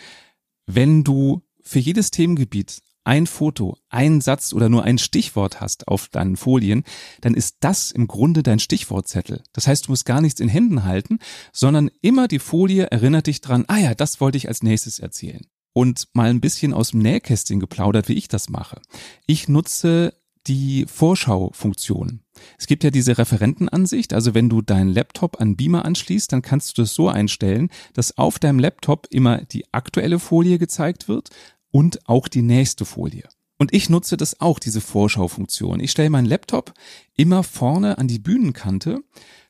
wenn 0.76 1.04
du 1.04 1.42
für 1.62 1.80
jedes 1.80 2.12
Themengebiet 2.12 2.82
ein 3.04 3.26
Foto, 3.26 3.78
einen 3.90 4.22
Satz 4.22 4.54
oder 4.54 4.70
nur 4.70 4.84
ein 4.84 4.98
Stichwort 4.98 5.60
hast 5.60 5.88
auf 5.88 6.08
deinen 6.10 6.38
Folien, 6.38 6.84
dann 7.22 7.34
ist 7.34 7.58
das 7.62 7.92
im 7.92 8.08
Grunde 8.08 8.44
dein 8.44 8.60
Stichwortzettel. 8.60 9.44
Das 9.54 9.68
heißt, 9.68 9.88
du 9.88 9.92
musst 9.92 10.06
gar 10.06 10.22
nichts 10.22 10.40
in 10.40 10.50
Händen 10.50 10.84
halten, 10.84 11.20
sondern 11.52 11.90
immer 12.02 12.28
die 12.28 12.40
Folie 12.40 12.86
erinnert 12.86 13.28
dich 13.28 13.42
dran, 13.42 13.66
ah 13.68 13.78
ja, 13.78 13.96
das 13.96 14.22
wollte 14.22 14.38
ich 14.38 14.48
als 14.48 14.62
nächstes 14.62 15.00
erzählen. 15.00 15.46
Und 15.74 16.10
mal 16.14 16.30
ein 16.30 16.42
bisschen 16.42 16.74
aus 16.74 16.92
dem 16.92 17.00
Nähkästchen 17.00 17.60
geplaudert, 17.60 18.10
wie 18.10 18.14
ich 18.14 18.28
das 18.28 18.50
mache. 18.50 18.82
Ich 19.26 19.48
nutze 19.48 20.14
die 20.48 20.86
Vorschau-Funktion. 20.88 22.22
Es 22.58 22.68
gibt 22.68 22.84
ja 22.84 22.90
diese 22.90 23.18
Referentenansicht, 23.18 24.14
also 24.14 24.34
wenn 24.34 24.50
du 24.50 24.62
deinen 24.62 24.90
Laptop 24.90 25.40
an 25.40 25.56
Beamer 25.56 25.86
anschließt, 25.86 26.32
dann 26.32 26.42
kannst 26.42 26.78
du 26.78 26.82
das 26.82 26.94
so 26.94 27.10
einstellen, 27.10 27.70
dass 27.94 28.18
auf 28.18 28.40
deinem 28.40 28.60
Laptop 28.60 29.08
immer 29.12 29.40
die 29.44 29.72
aktuelle 29.74 30.20
Folie 30.20 30.58
gezeigt 30.58 31.08
wird 31.08 31.30
und 31.72 32.08
auch 32.08 32.28
die 32.28 32.42
nächste 32.42 32.86
Folie. 32.86 33.28
Und 33.62 33.76
ich 33.76 33.92
nutze 33.92 34.18
das 34.18 34.42
auch, 34.42 34.58
diese 34.58 34.82
Vorschau-Funktion. 34.82 35.82
Ich 35.82 35.92
stelle 35.92 36.10
meinen 36.10 36.26
Laptop 36.26 36.74
immer 37.16 37.44
vorne 37.44 38.00
an 38.00 38.08
die 38.08 38.18
Bühnenkante, 38.18 39.04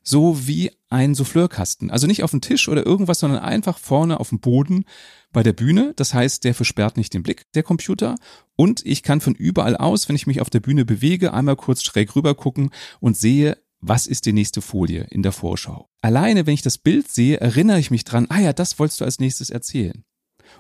so 0.03 0.50
wie 0.50 0.70
ein 0.89 1.15
Souffleurkasten. 1.15 1.89
Also 1.89 2.08
nicht 2.08 2.22
auf 2.22 2.32
den 2.32 2.41
Tisch 2.41 2.68
oder 2.68 2.86
irgendwas, 2.86 3.22
sondern 3.22 3.39
einfach 3.39 3.77
vorne 3.77 4.20
auf 4.20 4.27
dem 4.27 4.41
Boden 4.41 4.84
bei 5.32 5.44
der 5.44 5.53
Bühne. 5.53 5.94
Das 5.96 6.13
heißt, 6.13 6.44
der 6.44 6.53
versperrt 6.53 6.98
nicht 6.98 7.13
den 7.13 7.24
Blick, 7.24 7.50
der 7.53 7.63
Computer. 7.63 8.15
Und 8.58 8.86
ich 8.86 9.01
kann 9.01 9.22
von 9.22 9.34
überall 9.34 9.77
aus, 9.77 10.10
wenn 10.10 10.18
ich 10.18 10.27
mich 10.27 10.41
auf 10.41 10.50
der 10.50 10.60
Bühne 10.60 10.84
bewege, 10.84 11.34
einmal 11.34 11.56
kurz 11.56 11.82
schräg 11.82 12.13
rüber 12.13 12.36
gucken 12.36 12.72
und 13.00 13.15
sehe, 13.15 13.60
was 13.80 14.08
ist 14.08 14.25
die 14.25 14.34
nächste 14.34 14.60
Folie 14.62 15.08
in 15.10 15.24
der 15.24 15.32
Vorschau. 15.32 15.88
Alleine, 16.01 16.46
wenn 16.46 16.53
ich 16.53 16.62
das 16.62 16.77
Bild 16.77 17.10
sehe, 17.10 17.39
erinnere 17.39 17.80
ich 17.80 17.91
mich 17.91 18.03
dran, 18.03 18.25
ah 18.27 18.41
ja, 18.41 18.51
das 18.51 18.77
wolltest 18.77 19.00
du 19.00 19.06
als 19.06 19.20
nächstes 19.20 19.50
erzählen. 19.50 20.03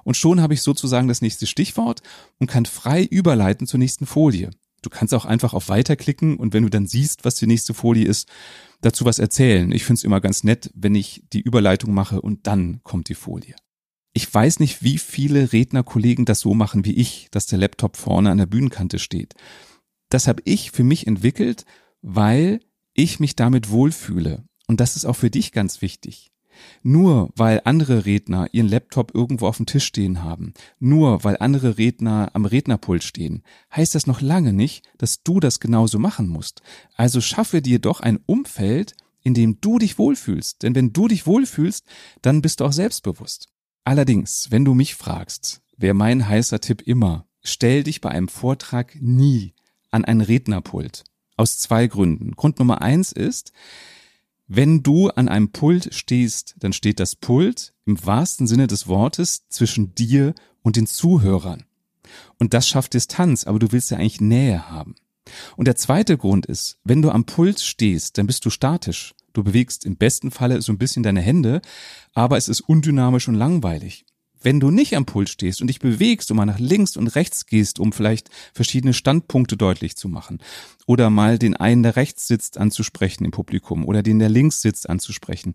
Und 0.03 0.17
schon 0.17 0.41
habe 0.41 0.53
ich 0.53 0.61
sozusagen 0.61 1.07
das 1.07 1.21
nächste 1.21 1.47
Stichwort 1.47 2.01
und 2.39 2.47
kann 2.47 2.65
frei 2.65 3.03
überleiten 3.03 3.67
zur 3.67 3.79
nächsten 3.79 4.05
Folie. 4.05 4.51
Du 4.81 4.89
kannst 4.89 5.13
auch 5.13 5.25
einfach 5.25 5.53
auf 5.53 5.69
Weiter 5.69 5.95
klicken 5.95 6.37
und 6.37 6.53
wenn 6.53 6.63
du 6.63 6.69
dann 6.69 6.87
siehst, 6.87 7.23
was 7.23 7.35
die 7.35 7.47
nächste 7.47 7.73
Folie 7.73 8.07
ist, 8.07 8.27
dazu 8.81 9.05
was 9.05 9.19
erzählen. 9.19 9.71
Ich 9.71 9.83
finde 9.83 9.99
es 9.99 10.03
immer 10.03 10.21
ganz 10.21 10.43
nett, 10.43 10.71
wenn 10.73 10.95
ich 10.95 11.23
die 11.33 11.41
Überleitung 11.41 11.93
mache 11.93 12.21
und 12.21 12.47
dann 12.47 12.81
kommt 12.83 13.09
die 13.09 13.15
Folie. 13.15 13.55
Ich 14.13 14.31
weiß 14.33 14.59
nicht, 14.59 14.83
wie 14.83 14.97
viele 14.97 15.53
Rednerkollegen 15.53 16.25
das 16.25 16.41
so 16.41 16.53
machen 16.53 16.83
wie 16.83 16.95
ich, 16.95 17.29
dass 17.31 17.45
der 17.45 17.59
Laptop 17.59 17.95
vorne 17.95 18.31
an 18.31 18.39
der 18.39 18.47
Bühnenkante 18.47 18.99
steht. 18.99 19.35
Das 20.09 20.27
habe 20.27 20.41
ich 20.45 20.71
für 20.71 20.83
mich 20.83 21.07
entwickelt, 21.07 21.65
weil 22.01 22.59
ich 22.93 23.19
mich 23.19 23.35
damit 23.35 23.69
wohlfühle. 23.69 24.43
Und 24.67 24.79
das 24.81 24.95
ist 24.95 25.05
auch 25.05 25.15
für 25.15 25.29
dich 25.29 25.51
ganz 25.51 25.81
wichtig. 25.81 26.31
Nur 26.83 27.29
weil 27.35 27.61
andere 27.65 28.05
Redner 28.05 28.47
ihren 28.51 28.67
Laptop 28.67 29.13
irgendwo 29.13 29.47
auf 29.47 29.57
dem 29.57 29.65
Tisch 29.65 29.85
stehen 29.85 30.23
haben, 30.23 30.53
nur 30.79 31.23
weil 31.23 31.37
andere 31.37 31.77
Redner 31.77 32.31
am 32.33 32.45
Rednerpult 32.45 33.03
stehen, 33.03 33.43
heißt 33.75 33.95
das 33.95 34.07
noch 34.07 34.21
lange 34.21 34.53
nicht, 34.53 34.85
dass 34.97 35.23
du 35.23 35.39
das 35.39 35.59
genauso 35.59 35.99
machen 35.99 36.27
musst. 36.27 36.61
Also 36.95 37.21
schaffe 37.21 37.61
dir 37.61 37.79
doch 37.79 37.99
ein 37.99 38.19
Umfeld, 38.25 38.95
in 39.23 39.33
dem 39.33 39.61
du 39.61 39.77
dich 39.77 39.97
wohlfühlst. 39.97 40.63
Denn 40.63 40.75
wenn 40.75 40.93
du 40.93 41.07
dich 41.07 41.27
wohlfühlst, 41.27 41.85
dann 42.21 42.41
bist 42.41 42.59
du 42.59 42.65
auch 42.65 42.73
selbstbewusst. 42.73 43.47
Allerdings, 43.83 44.47
wenn 44.51 44.65
du 44.65 44.73
mich 44.73 44.95
fragst, 44.95 45.61
wäre 45.77 45.93
mein 45.93 46.27
heißer 46.27 46.59
Tipp 46.59 46.81
immer, 46.85 47.25
stell 47.43 47.83
dich 47.83 48.01
bei 48.01 48.09
einem 48.09 48.27
Vortrag 48.27 48.97
nie 49.01 49.53
an 49.89 50.05
ein 50.05 50.21
Rednerpult. 50.21 51.03
Aus 51.37 51.57
zwei 51.57 51.87
Gründen. 51.87 52.31
Grund 52.35 52.59
Nummer 52.59 52.81
eins 52.81 53.11
ist, 53.11 53.51
wenn 54.53 54.83
du 54.83 55.07
an 55.07 55.29
einem 55.29 55.53
Pult 55.53 55.93
stehst, 55.93 56.55
dann 56.59 56.73
steht 56.73 56.99
das 56.99 57.15
Pult 57.15 57.73
im 57.85 58.05
wahrsten 58.05 58.47
Sinne 58.47 58.67
des 58.67 58.85
Wortes 58.85 59.47
zwischen 59.47 59.95
dir 59.95 60.33
und 60.61 60.75
den 60.75 60.87
Zuhörern. 60.87 61.63
Und 62.37 62.53
das 62.53 62.67
schafft 62.67 62.93
Distanz, 62.93 63.45
aber 63.45 63.59
du 63.59 63.71
willst 63.71 63.91
ja 63.91 63.97
eigentlich 63.97 64.19
Nähe 64.19 64.69
haben. 64.69 64.95
Und 65.55 65.69
der 65.69 65.77
zweite 65.77 66.17
Grund 66.17 66.47
ist, 66.47 66.79
wenn 66.83 67.01
du 67.01 67.11
am 67.11 67.23
Pult 67.23 67.61
stehst, 67.61 68.17
dann 68.17 68.27
bist 68.27 68.43
du 68.43 68.49
statisch. 68.49 69.15
Du 69.31 69.41
bewegst 69.41 69.85
im 69.85 69.95
besten 69.95 70.31
Falle 70.31 70.61
so 70.61 70.73
ein 70.73 70.77
bisschen 70.77 71.03
deine 71.03 71.21
Hände, 71.21 71.61
aber 72.13 72.35
es 72.35 72.49
ist 72.49 72.59
undynamisch 72.59 73.29
und 73.29 73.35
langweilig. 73.35 74.05
Wenn 74.41 74.59
du 74.59 74.71
nicht 74.71 74.95
am 74.95 75.05
Pult 75.05 75.29
stehst 75.29 75.61
und 75.61 75.67
dich 75.67 75.79
bewegst 75.79 76.31
und 76.31 76.37
mal 76.37 76.45
nach 76.45 76.59
links 76.59 76.97
und 76.97 77.07
rechts 77.07 77.45
gehst, 77.45 77.79
um 77.79 77.93
vielleicht 77.93 78.29
verschiedene 78.53 78.93
Standpunkte 78.93 79.55
deutlich 79.55 79.95
zu 79.95 80.09
machen, 80.09 80.39
oder 80.87 81.09
mal 81.09 81.37
den 81.37 81.55
einen, 81.55 81.83
der 81.83 81.95
rechts 81.95 82.27
sitzt, 82.27 82.57
anzusprechen 82.57 83.23
im 83.25 83.31
Publikum 83.31 83.85
oder 83.85 84.03
den, 84.03 84.19
der 84.19 84.29
links 84.29 84.61
sitzt, 84.61 84.89
anzusprechen, 84.89 85.53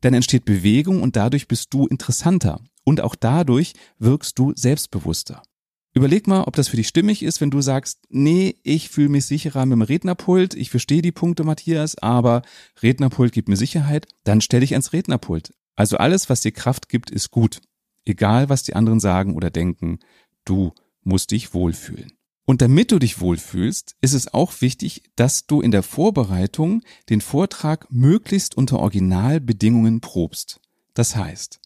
dann 0.00 0.14
entsteht 0.14 0.44
Bewegung 0.44 1.02
und 1.02 1.16
dadurch 1.16 1.48
bist 1.48 1.72
du 1.72 1.86
interessanter 1.86 2.60
und 2.84 3.00
auch 3.00 3.14
dadurch 3.14 3.72
wirkst 3.98 4.38
du 4.38 4.52
selbstbewusster. 4.56 5.42
Überleg 5.96 6.26
mal, 6.26 6.42
ob 6.42 6.56
das 6.56 6.66
für 6.66 6.76
dich 6.76 6.88
stimmig 6.88 7.22
ist, 7.22 7.40
wenn 7.40 7.52
du 7.52 7.60
sagst, 7.60 8.00
nee, 8.08 8.56
ich 8.64 8.88
fühle 8.88 9.10
mich 9.10 9.26
sicherer 9.26 9.64
mit 9.64 9.76
dem 9.76 9.82
Rednerpult, 9.82 10.54
ich 10.54 10.70
verstehe 10.70 11.02
die 11.02 11.12
Punkte, 11.12 11.44
Matthias, 11.44 11.96
aber 11.98 12.42
Rednerpult 12.82 13.32
gibt 13.32 13.48
mir 13.48 13.56
Sicherheit, 13.56 14.08
dann 14.24 14.40
stell 14.40 14.60
dich 14.60 14.72
ans 14.72 14.92
Rednerpult. 14.92 15.54
Also 15.76 15.96
alles, 15.96 16.28
was 16.28 16.40
dir 16.40 16.50
Kraft 16.50 16.88
gibt, 16.88 17.10
ist 17.10 17.30
gut. 17.30 17.60
Egal, 18.04 18.48
was 18.48 18.62
die 18.62 18.74
anderen 18.74 19.00
sagen 19.00 19.34
oder 19.34 19.50
denken, 19.50 19.98
du 20.44 20.72
musst 21.02 21.30
dich 21.30 21.54
wohlfühlen. 21.54 22.12
Und 22.46 22.60
damit 22.60 22.92
du 22.92 22.98
dich 22.98 23.20
wohlfühlst, 23.20 23.96
ist 24.02 24.12
es 24.12 24.32
auch 24.32 24.60
wichtig, 24.60 25.02
dass 25.16 25.46
du 25.46 25.62
in 25.62 25.70
der 25.70 25.82
Vorbereitung 25.82 26.82
den 27.08 27.22
Vortrag 27.22 27.90
möglichst 27.90 28.56
unter 28.56 28.80
Originalbedingungen 28.80 30.00
probst. 30.00 30.60
Das 30.92 31.16
heißt, 31.16 31.60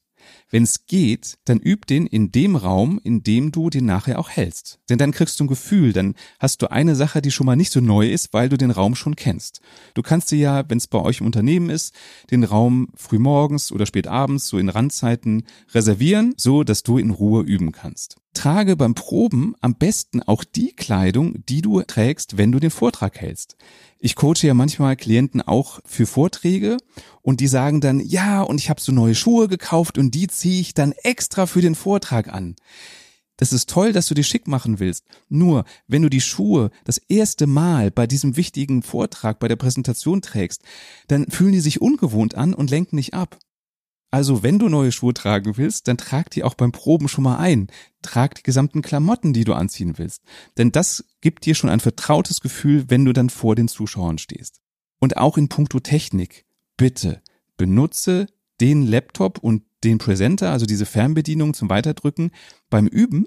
wenn 0.51 0.63
es 0.63 0.87
geht, 0.87 1.39
dann 1.45 1.61
üb 1.61 1.87
den 1.87 2.07
in 2.07 2.33
dem 2.33 2.57
Raum, 2.57 3.01
in 3.03 3.23
dem 3.23 3.53
du 3.53 3.71
den 3.71 3.87
nachher 3.87 4.19
auch 4.19 4.31
hältst. 4.31 4.79
Denn 4.89 4.99
dann 4.99 5.13
kriegst 5.13 5.39
du 5.39 5.45
ein 5.45 5.49
Gefühl, 5.49 5.93
dann 5.93 6.15
hast 6.39 6.63
du 6.63 6.71
eine 6.71 6.95
Sache, 6.95 7.23
die 7.23 7.31
schon 7.31 7.47
mal 7.47 7.57
nicht 7.57 7.73
so 7.73 7.81
neu 7.81 8.09
ist, 8.09 8.33
weil 8.33 8.49
du 8.49 8.57
den 8.57 8.71
Raum 8.71 8.95
schon 8.95 9.17
kennst. 9.17 9.61
Du 9.95 10.03
kannst 10.03 10.31
dir 10.31 10.39
ja, 10.39 10.65
wenn 10.69 10.79
es 10.79 10.87
bei 10.87 11.01
euch 11.01 11.21
im 11.21 11.27
Unternehmen 11.27 11.71
ist, 11.71 11.95
den 12.31 12.45
Raum 12.45 12.89
frühmorgens 12.95 13.73
oder 13.73 13.87
spät 13.87 14.07
abends, 14.07 14.49
so 14.49 14.59
in 14.59 14.69
Randzeiten 14.69 15.45
reservieren, 15.73 16.35
so 16.37 16.65
dass 16.65 16.83
du 16.83 16.99
in 16.99 17.11
Ruhe 17.11 17.43
üben 17.43 17.73
kannst. 17.73 18.17
Trage 18.39 18.77
beim 18.77 18.95
Proben 18.95 19.55
am 19.61 19.75
besten 19.75 20.23
auch 20.23 20.45
die 20.45 20.73
Kleidung, 20.73 21.45
die 21.49 21.61
du 21.61 21.83
trägst, 21.83 22.39
wenn 22.39 22.53
du 22.53 22.61
den 22.61 22.71
Vortrag 22.71 23.21
hältst. 23.21 23.57
Ich 23.99 24.15
coache 24.15 24.47
ja 24.47 24.55
manchmal 24.55 24.95
Klienten 24.95 25.43
auch 25.43 25.81
für 25.85 26.07
Vorträge 26.07 26.77
und 27.23 27.41
die 27.41 27.49
sagen 27.49 27.81
dann, 27.81 27.99
ja, 27.99 28.43
und 28.43 28.61
ich 28.61 28.71
habe 28.71 28.81
so 28.81 28.93
neue 28.93 29.17
Schuhe 29.17 29.49
gekauft 29.49 29.99
und 29.99 30.15
die 30.15 30.29
ziehe 30.39 30.61
ich 30.61 30.75
dann 30.75 30.93
extra 30.93 31.47
für 31.47 31.61
den 31.61 31.75
Vortrag 31.75 32.33
an. 32.33 32.57
Das 33.39 33.53
ist 33.53 33.71
toll, 33.71 33.93
dass 33.93 34.09
du 34.09 34.15
dich 34.15 34.27
schick 34.27 34.49
machen 34.49 34.81
willst. 34.81 35.05
Nur, 35.29 35.65
wenn 35.87 36.03
du 36.03 36.11
die 36.11 36.21
Schuhe 36.21 36.71
das 36.85 36.99
erste 36.99 37.47
Mal 37.47 37.91
bei 37.91 38.07
diesem 38.07 38.37
wichtigen 38.37 38.83
Vortrag, 38.83 39.39
bei 39.39 39.47
der 39.47 39.57
Präsentation 39.57 40.23
trägst, 40.23 40.63
dann 41.07 41.31
fühlen 41.31 41.53
die 41.53 41.61
sich 41.61 41.81
ungewohnt 41.81 42.35
an 42.35 42.53
und 42.53 42.71
lenken 42.71 42.97
nicht 42.97 43.15
ab. 43.15 43.39
Also 44.11 44.43
wenn 44.43 44.59
du 44.59 44.69
neue 44.69 44.91
Schuhe 44.91 45.15
tragen 45.15 45.57
willst, 45.57 45.87
dann 45.87 45.99
trag 45.99 46.31
die 46.31 46.43
auch 46.43 46.55
beim 46.55 46.73
Proben 46.73 47.09
schon 47.09 47.25
mal 47.25 47.37
ein. 47.37 47.69
Trag 48.03 48.35
die 48.35 48.43
gesamten 48.43 48.83
Klamotten, 48.83 49.33
die 49.33 49.45
du 49.45 49.53
anziehen 49.53 49.99
willst. 49.99 50.23
Denn 50.57 50.73
das 50.73 51.05
gibt 51.21 51.45
dir 51.45 51.55
schon 51.55 51.71
ein 51.71 51.81
vertrautes 51.81 52.41
Gefühl, 52.41 52.87
wenn 52.89 53.05
du 53.05 53.13
dann 53.13 53.31
vor 53.31 53.55
den 53.55 53.69
Zuschauern 53.69 54.19
stehst. 54.19 54.61
Und 54.99 55.17
auch 55.17 55.37
in 55.37 55.49
puncto 55.49 55.79
Technik. 55.79 56.47
Bitte 56.77 57.23
benutze 57.57 58.27
den 58.61 58.87
Laptop 58.87 59.39
und 59.39 59.63
den 59.85 59.99
Präsenter, 59.99 60.51
also 60.51 60.67
diese 60.67 60.87
Fernbedienung 60.87 61.55
zum 61.55 61.71
Weiterdrücken 61.71 62.33
beim 62.71 62.87
Üben. 62.87 63.27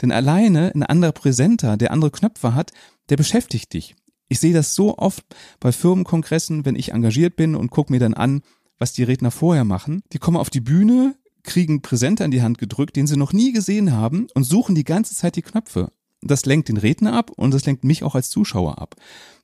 Denn 0.00 0.12
alleine 0.12 0.72
ein 0.74 0.82
anderer 0.82 1.12
Präsenter, 1.12 1.76
der 1.76 1.92
andere 1.92 2.10
Knöpfe 2.10 2.54
hat, 2.54 2.72
der 3.08 3.16
beschäftigt 3.16 3.72
dich. 3.72 3.94
Ich 4.28 4.40
sehe 4.40 4.54
das 4.54 4.74
so 4.74 4.96
oft 4.98 5.24
bei 5.60 5.72
Firmenkongressen, 5.72 6.64
wenn 6.64 6.76
ich 6.76 6.92
engagiert 6.92 7.36
bin 7.36 7.54
und 7.54 7.70
gucke 7.70 7.92
mir 7.92 8.00
dann 8.00 8.14
an, 8.14 8.42
was 8.78 8.92
die 8.92 9.02
Redner 9.02 9.30
vorher 9.30 9.64
machen. 9.64 10.02
Die 10.12 10.18
kommen 10.18 10.36
auf 10.36 10.50
die 10.50 10.60
Bühne, 10.60 11.14
kriegen 11.42 11.82
Präsenter 11.82 12.24
in 12.24 12.30
die 12.30 12.42
Hand 12.42 12.58
gedrückt, 12.58 12.96
den 12.96 13.06
sie 13.06 13.16
noch 13.16 13.32
nie 13.32 13.52
gesehen 13.52 13.92
haben 13.92 14.28
und 14.34 14.44
suchen 14.44 14.74
die 14.74 14.84
ganze 14.84 15.14
Zeit 15.14 15.36
die 15.36 15.42
Knöpfe. 15.42 15.92
Das 16.20 16.46
lenkt 16.46 16.68
den 16.68 16.76
Redner 16.76 17.12
ab 17.12 17.30
und 17.30 17.52
das 17.52 17.66
lenkt 17.66 17.84
mich 17.84 18.04
auch 18.04 18.14
als 18.14 18.30
Zuschauer 18.30 18.78
ab. 18.78 18.96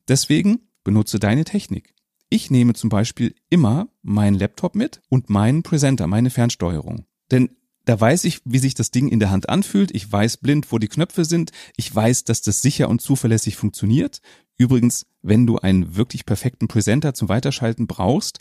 Deswegen 0.06 0.60
benutze 0.84 1.18
deine 1.18 1.44
Technik. 1.44 1.94
Ich 2.30 2.50
nehme 2.50 2.74
zum 2.74 2.90
Beispiel 2.90 3.34
immer 3.48 3.88
meinen 4.02 4.38
Laptop 4.38 4.74
mit 4.74 5.00
und 5.08 5.30
meinen 5.30 5.62
Präsenter, 5.62 6.06
meine 6.06 6.30
Fernsteuerung. 6.30 7.06
Denn 7.30 7.50
da 7.86 7.98
weiß 7.98 8.24
ich, 8.24 8.42
wie 8.44 8.58
sich 8.58 8.74
das 8.74 8.90
Ding 8.90 9.08
in 9.08 9.18
der 9.18 9.30
Hand 9.30 9.48
anfühlt. 9.48 9.94
Ich 9.94 10.12
weiß 10.12 10.36
blind, 10.38 10.70
wo 10.70 10.78
die 10.78 10.88
Knöpfe 10.88 11.24
sind. 11.24 11.52
Ich 11.76 11.94
weiß, 11.94 12.24
dass 12.24 12.42
das 12.42 12.60
sicher 12.60 12.90
und 12.90 13.00
zuverlässig 13.00 13.56
funktioniert. 13.56 14.20
Übrigens, 14.58 15.06
wenn 15.22 15.46
du 15.46 15.56
einen 15.56 15.96
wirklich 15.96 16.26
perfekten 16.26 16.68
Präsenter 16.68 17.14
zum 17.14 17.30
Weiterschalten 17.30 17.86
brauchst, 17.86 18.40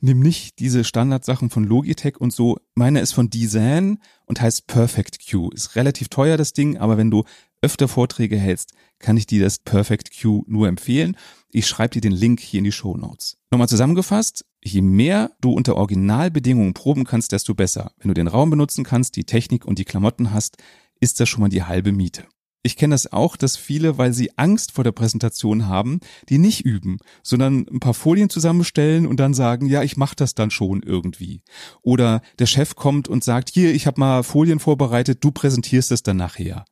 nimm 0.00 0.20
nicht 0.20 0.58
diese 0.58 0.84
Standardsachen 0.84 1.48
von 1.48 1.64
Logitech 1.64 2.20
und 2.20 2.30
so. 2.30 2.58
Meine 2.74 3.00
ist 3.00 3.12
von 3.12 3.30
Design 3.30 4.00
und 4.26 4.42
heißt 4.42 4.66
Perfect 4.66 5.18
Q. 5.30 5.48
Ist 5.48 5.76
relativ 5.76 6.08
teuer 6.08 6.36
das 6.36 6.52
Ding, 6.52 6.76
aber 6.76 6.98
wenn 6.98 7.10
du 7.10 7.24
öfter 7.64 7.88
Vorträge 7.88 8.36
hältst, 8.36 8.74
kann 8.98 9.16
ich 9.16 9.26
dir 9.26 9.42
das 9.42 9.58
Perfect 9.58 10.10
Q 10.20 10.44
nur 10.46 10.68
empfehlen. 10.68 11.16
Ich 11.50 11.66
schreibe 11.66 11.94
dir 11.94 12.02
den 12.02 12.12
Link 12.12 12.40
hier 12.40 12.58
in 12.58 12.64
die 12.64 12.72
Show 12.72 12.94
Notes. 12.96 13.38
Nochmal 13.50 13.68
zusammengefasst, 13.68 14.44
je 14.62 14.82
mehr 14.82 15.32
du 15.40 15.50
unter 15.52 15.76
Originalbedingungen 15.76 16.74
proben 16.74 17.04
kannst, 17.04 17.32
desto 17.32 17.54
besser. 17.54 17.92
Wenn 17.98 18.08
du 18.08 18.14
den 18.14 18.28
Raum 18.28 18.50
benutzen 18.50 18.84
kannst, 18.84 19.16
die 19.16 19.24
Technik 19.24 19.64
und 19.64 19.78
die 19.78 19.86
Klamotten 19.86 20.30
hast, 20.32 20.58
ist 21.00 21.20
das 21.20 21.28
schon 21.28 21.40
mal 21.40 21.48
die 21.48 21.62
halbe 21.62 21.92
Miete. 21.92 22.24
Ich 22.66 22.76
kenne 22.76 22.94
das 22.94 23.12
auch, 23.12 23.36
dass 23.36 23.56
viele, 23.56 23.98
weil 23.98 24.12
sie 24.12 24.38
Angst 24.38 24.72
vor 24.72 24.84
der 24.84 24.92
Präsentation 24.92 25.66
haben, 25.66 26.00
die 26.28 26.38
nicht 26.38 26.64
üben, 26.64 26.98
sondern 27.22 27.66
ein 27.70 27.80
paar 27.80 27.92
Folien 27.92 28.30
zusammenstellen 28.30 29.06
und 29.06 29.20
dann 29.20 29.34
sagen, 29.34 29.66
ja, 29.66 29.82
ich 29.82 29.96
mache 29.96 30.16
das 30.16 30.34
dann 30.34 30.50
schon 30.50 30.82
irgendwie. 30.82 31.42
Oder 31.82 32.22
der 32.38 32.46
Chef 32.46 32.74
kommt 32.74 33.06
und 33.06 33.22
sagt, 33.22 33.50
hier, 33.50 33.74
ich 33.74 33.86
habe 33.86 34.00
mal 34.00 34.22
Folien 34.22 34.60
vorbereitet, 34.60 35.22
du 35.22 35.30
präsentierst 35.30 35.92
es 35.92 36.02
dann 36.02 36.16
nachher. 36.16 36.64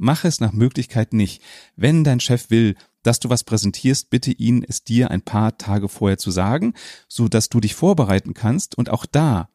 Mach 0.00 0.24
es 0.24 0.40
nach 0.40 0.52
Möglichkeit 0.52 1.12
nicht. 1.12 1.42
Wenn 1.76 2.04
dein 2.04 2.20
Chef 2.20 2.48
will, 2.48 2.74
dass 3.02 3.20
du 3.20 3.28
was 3.28 3.44
präsentierst, 3.44 4.08
bitte 4.08 4.32
ihn, 4.32 4.64
es 4.66 4.82
dir 4.82 5.10
ein 5.10 5.20
paar 5.20 5.58
Tage 5.58 5.90
vorher 5.90 6.16
zu 6.16 6.30
sagen, 6.30 6.72
so 7.06 7.28
dass 7.28 7.50
du 7.50 7.60
dich 7.60 7.74
vorbereiten 7.74 8.32
kannst 8.32 8.78
und 8.78 8.88
auch 8.88 9.04
da 9.04 9.50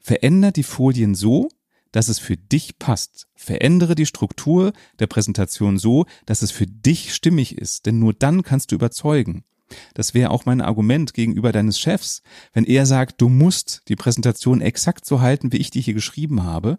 veränder 0.00 0.52
die 0.52 0.62
Folien 0.62 1.14
so, 1.14 1.48
dass 1.92 2.08
es 2.08 2.18
für 2.18 2.36
dich 2.36 2.78
passt. 2.78 3.26
Verändere 3.34 3.94
die 3.94 4.06
Struktur 4.06 4.72
der 4.98 5.06
Präsentation 5.06 5.78
so, 5.78 6.06
dass 6.24 6.42
es 6.42 6.50
für 6.50 6.66
dich 6.66 7.14
stimmig 7.14 7.58
ist, 7.58 7.86
denn 7.86 7.98
nur 7.98 8.14
dann 8.14 8.42
kannst 8.42 8.72
du 8.72 8.76
überzeugen. 8.76 9.44
Das 9.92 10.14
wäre 10.14 10.30
auch 10.30 10.46
mein 10.46 10.62
Argument 10.62 11.12
gegenüber 11.12 11.52
deines 11.52 11.78
Chefs. 11.78 12.22
Wenn 12.52 12.64
er 12.64 12.86
sagt, 12.86 13.20
du 13.20 13.28
musst 13.28 13.82
die 13.88 13.96
Präsentation 13.96 14.60
exakt 14.62 15.04
so 15.04 15.20
halten, 15.20 15.52
wie 15.52 15.58
ich 15.58 15.70
die 15.70 15.80
hier 15.82 15.94
geschrieben 15.94 16.42
habe, 16.42 16.78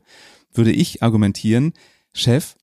würde 0.54 0.72
ich 0.72 1.04
argumentieren, 1.04 1.74
Chef, 2.14 2.56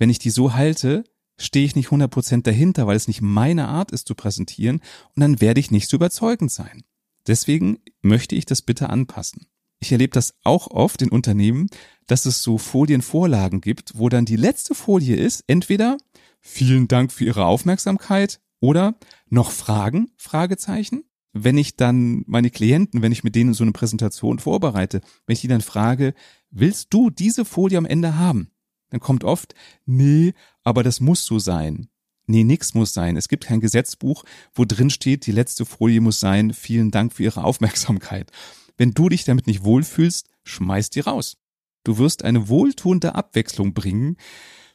wenn 0.00 0.10
ich 0.10 0.18
die 0.18 0.30
so 0.30 0.54
halte, 0.54 1.04
stehe 1.36 1.64
ich 1.64 1.76
nicht 1.76 1.88
100% 1.88 2.42
dahinter, 2.42 2.86
weil 2.86 2.96
es 2.96 3.06
nicht 3.06 3.20
meine 3.20 3.68
Art 3.68 3.92
ist 3.92 4.08
zu 4.08 4.14
präsentieren 4.14 4.80
und 5.14 5.20
dann 5.20 5.40
werde 5.40 5.60
ich 5.60 5.70
nicht 5.70 5.88
so 5.88 5.96
überzeugend 5.96 6.50
sein. 6.50 6.82
Deswegen 7.26 7.78
möchte 8.00 8.34
ich 8.34 8.46
das 8.46 8.62
bitte 8.62 8.88
anpassen. 8.88 9.46
Ich 9.78 9.92
erlebe 9.92 10.12
das 10.12 10.34
auch 10.42 10.68
oft 10.70 11.02
in 11.02 11.10
Unternehmen, 11.10 11.68
dass 12.06 12.24
es 12.24 12.42
so 12.42 12.58
Folienvorlagen 12.58 13.60
gibt, 13.60 13.98
wo 13.98 14.08
dann 14.08 14.24
die 14.24 14.36
letzte 14.36 14.74
Folie 14.74 15.16
ist, 15.16 15.44
entweder 15.46 15.98
vielen 16.40 16.88
Dank 16.88 17.12
für 17.12 17.24
Ihre 17.24 17.44
Aufmerksamkeit 17.44 18.40
oder 18.58 18.98
noch 19.28 19.50
Fragen, 19.50 20.10
Fragezeichen. 20.16 21.04
Wenn 21.32 21.58
ich 21.58 21.76
dann 21.76 22.24
meine 22.26 22.50
Klienten, 22.50 23.02
wenn 23.02 23.12
ich 23.12 23.22
mit 23.22 23.34
denen 23.34 23.54
so 23.54 23.64
eine 23.64 23.72
Präsentation 23.72 24.38
vorbereite, 24.38 25.02
wenn 25.26 25.34
ich 25.34 25.42
die 25.42 25.48
dann 25.48 25.60
frage, 25.60 26.14
willst 26.50 26.92
du 26.92 27.10
diese 27.10 27.44
Folie 27.44 27.78
am 27.78 27.86
Ende 27.86 28.16
haben? 28.16 28.50
Dann 28.90 29.00
kommt 29.00 29.24
oft, 29.24 29.54
nee, 29.86 30.34
aber 30.62 30.82
das 30.82 31.00
muss 31.00 31.24
so 31.24 31.38
sein. 31.38 31.88
Nee, 32.26 32.44
nix 32.44 32.74
muss 32.74 32.92
sein. 32.92 33.16
Es 33.16 33.28
gibt 33.28 33.44
kein 33.44 33.60
Gesetzbuch, 33.60 34.24
wo 34.54 34.64
drin 34.64 34.90
steht, 34.90 35.26
die 35.26 35.32
letzte 35.32 35.64
Folie 35.64 36.00
muss 36.00 36.20
sein, 36.20 36.52
vielen 36.52 36.90
Dank 36.90 37.12
für 37.12 37.24
Ihre 37.24 37.44
Aufmerksamkeit. 37.44 38.30
Wenn 38.76 38.92
du 38.92 39.08
dich 39.08 39.24
damit 39.24 39.46
nicht 39.46 39.64
wohlfühlst, 39.64 40.28
schmeiß 40.44 40.90
die 40.90 41.00
raus. 41.00 41.38
Du 41.84 41.98
wirst 41.98 42.24
eine 42.24 42.48
wohltuende 42.48 43.14
Abwechslung 43.14 43.74
bringen 43.74 44.16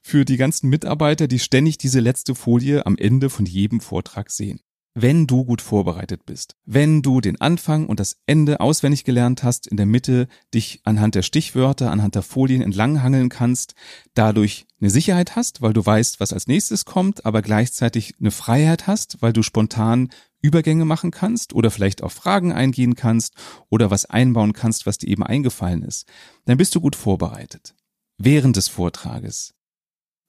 für 0.02 0.26
die 0.26 0.38
ganzen 0.38 0.70
Mitarbeiter, 0.70 1.28
die 1.28 1.40
ständig 1.40 1.78
diese 1.78 2.00
letzte 2.00 2.36
Folie 2.36 2.86
am 2.86 2.98
Ende 2.98 3.30
von 3.30 3.46
jedem 3.46 3.80
Vortrag 3.80 4.32
sehen 4.32 4.60
wenn 4.98 5.28
du 5.28 5.44
gut 5.44 5.62
vorbereitet 5.62 6.26
bist. 6.26 6.56
Wenn 6.64 7.02
du 7.02 7.20
den 7.20 7.40
Anfang 7.42 7.86
und 7.86 8.00
das 8.00 8.18
Ende 8.26 8.62
auswendig 8.62 9.04
gelernt 9.04 9.44
hast, 9.44 9.68
in 9.68 9.76
der 9.76 9.86
Mitte 9.86 10.28
dich 10.54 10.80
anhand 10.86 11.16
der 11.16 11.22
Stichwörter, 11.22 11.92
anhand 11.92 12.16
der 12.16 12.22
Folien 12.22 12.62
entlanghangeln 12.62 13.28
kannst, 13.28 13.76
dadurch 14.14 14.66
eine 14.80 14.90
Sicherheit 14.90 15.36
hast, 15.36 15.62
weil 15.62 15.74
du 15.74 15.86
weißt, 15.86 16.22
was 16.22 16.32
als 16.32 16.48
nächstes 16.48 16.86
kommt, 16.86 17.26
aber 17.26 17.42
gleichzeitig 17.42 18.16
eine 18.22 18.32
Freiheit 18.32 18.88
hast, 18.88 19.22
weil 19.22 19.34
du 19.34 19.44
spontan 19.44 20.10
Übergänge 20.42 20.86
machen 20.86 21.12
kannst 21.12 21.54
oder 21.54 21.72
vielleicht 21.72 22.02
auf 22.02 22.14
Fragen 22.14 22.54
eingehen 22.54 22.96
kannst 22.96 23.36
oder 23.70 23.92
was 23.92 24.06
einbauen 24.06 24.54
kannst, 24.54 24.86
was 24.86 24.98
dir 24.98 25.10
eben 25.10 25.24
eingefallen 25.24 25.84
ist, 25.84 26.08
dann 26.46 26.58
bist 26.58 26.74
du 26.74 26.80
gut 26.80 26.96
vorbereitet. 26.96 27.76
Während 28.18 28.56
des 28.56 28.70
Vortrages, 28.70 29.56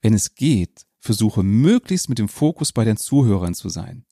wenn 0.00 0.12
es 0.12 0.34
geht, 0.34 0.86
versuche 0.98 1.44
möglichst 1.44 2.08
mit 2.08 2.18
dem 2.18 2.28
Fokus 2.28 2.72
bei 2.72 2.84
den 2.84 2.96
Zuhörern 2.96 3.54
zu 3.54 3.68
sein. 3.68 4.05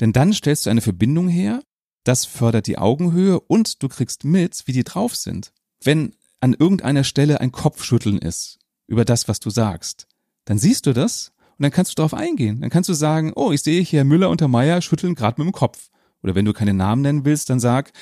Denn 0.00 0.12
dann 0.12 0.32
stellst 0.32 0.66
du 0.66 0.70
eine 0.70 0.80
Verbindung 0.80 1.28
her, 1.28 1.62
das 2.04 2.24
fördert 2.24 2.66
die 2.66 2.78
Augenhöhe 2.78 3.40
und 3.40 3.82
du 3.82 3.88
kriegst 3.88 4.24
mit, 4.24 4.62
wie 4.66 4.72
die 4.72 4.84
drauf 4.84 5.16
sind. 5.16 5.52
Wenn 5.82 6.14
an 6.40 6.54
irgendeiner 6.54 7.04
Stelle 7.04 7.40
ein 7.40 7.52
Kopfschütteln 7.52 8.18
ist 8.18 8.58
über 8.86 9.04
das, 9.04 9.26
was 9.26 9.40
du 9.40 9.50
sagst, 9.50 10.06
dann 10.44 10.58
siehst 10.58 10.86
du 10.86 10.92
das 10.92 11.32
und 11.58 11.62
dann 11.62 11.72
kannst 11.72 11.92
du 11.92 11.94
darauf 11.96 12.14
eingehen. 12.14 12.60
Dann 12.60 12.70
kannst 12.70 12.88
du 12.88 12.94
sagen, 12.94 13.32
oh, 13.34 13.50
ich 13.50 13.62
sehe 13.62 13.82
hier 13.82 14.04
Müller 14.04 14.30
und 14.30 14.40
der 14.40 14.48
Meier 14.48 14.80
schütteln 14.82 15.14
gerade 15.14 15.40
mit 15.40 15.46
dem 15.46 15.52
Kopf. 15.52 15.90
Oder 16.22 16.34
wenn 16.34 16.44
du 16.44 16.52
keine 16.52 16.74
Namen 16.74 17.02
nennen 17.02 17.24
willst, 17.24 17.50
dann 17.50 17.60
sag, 17.60 17.92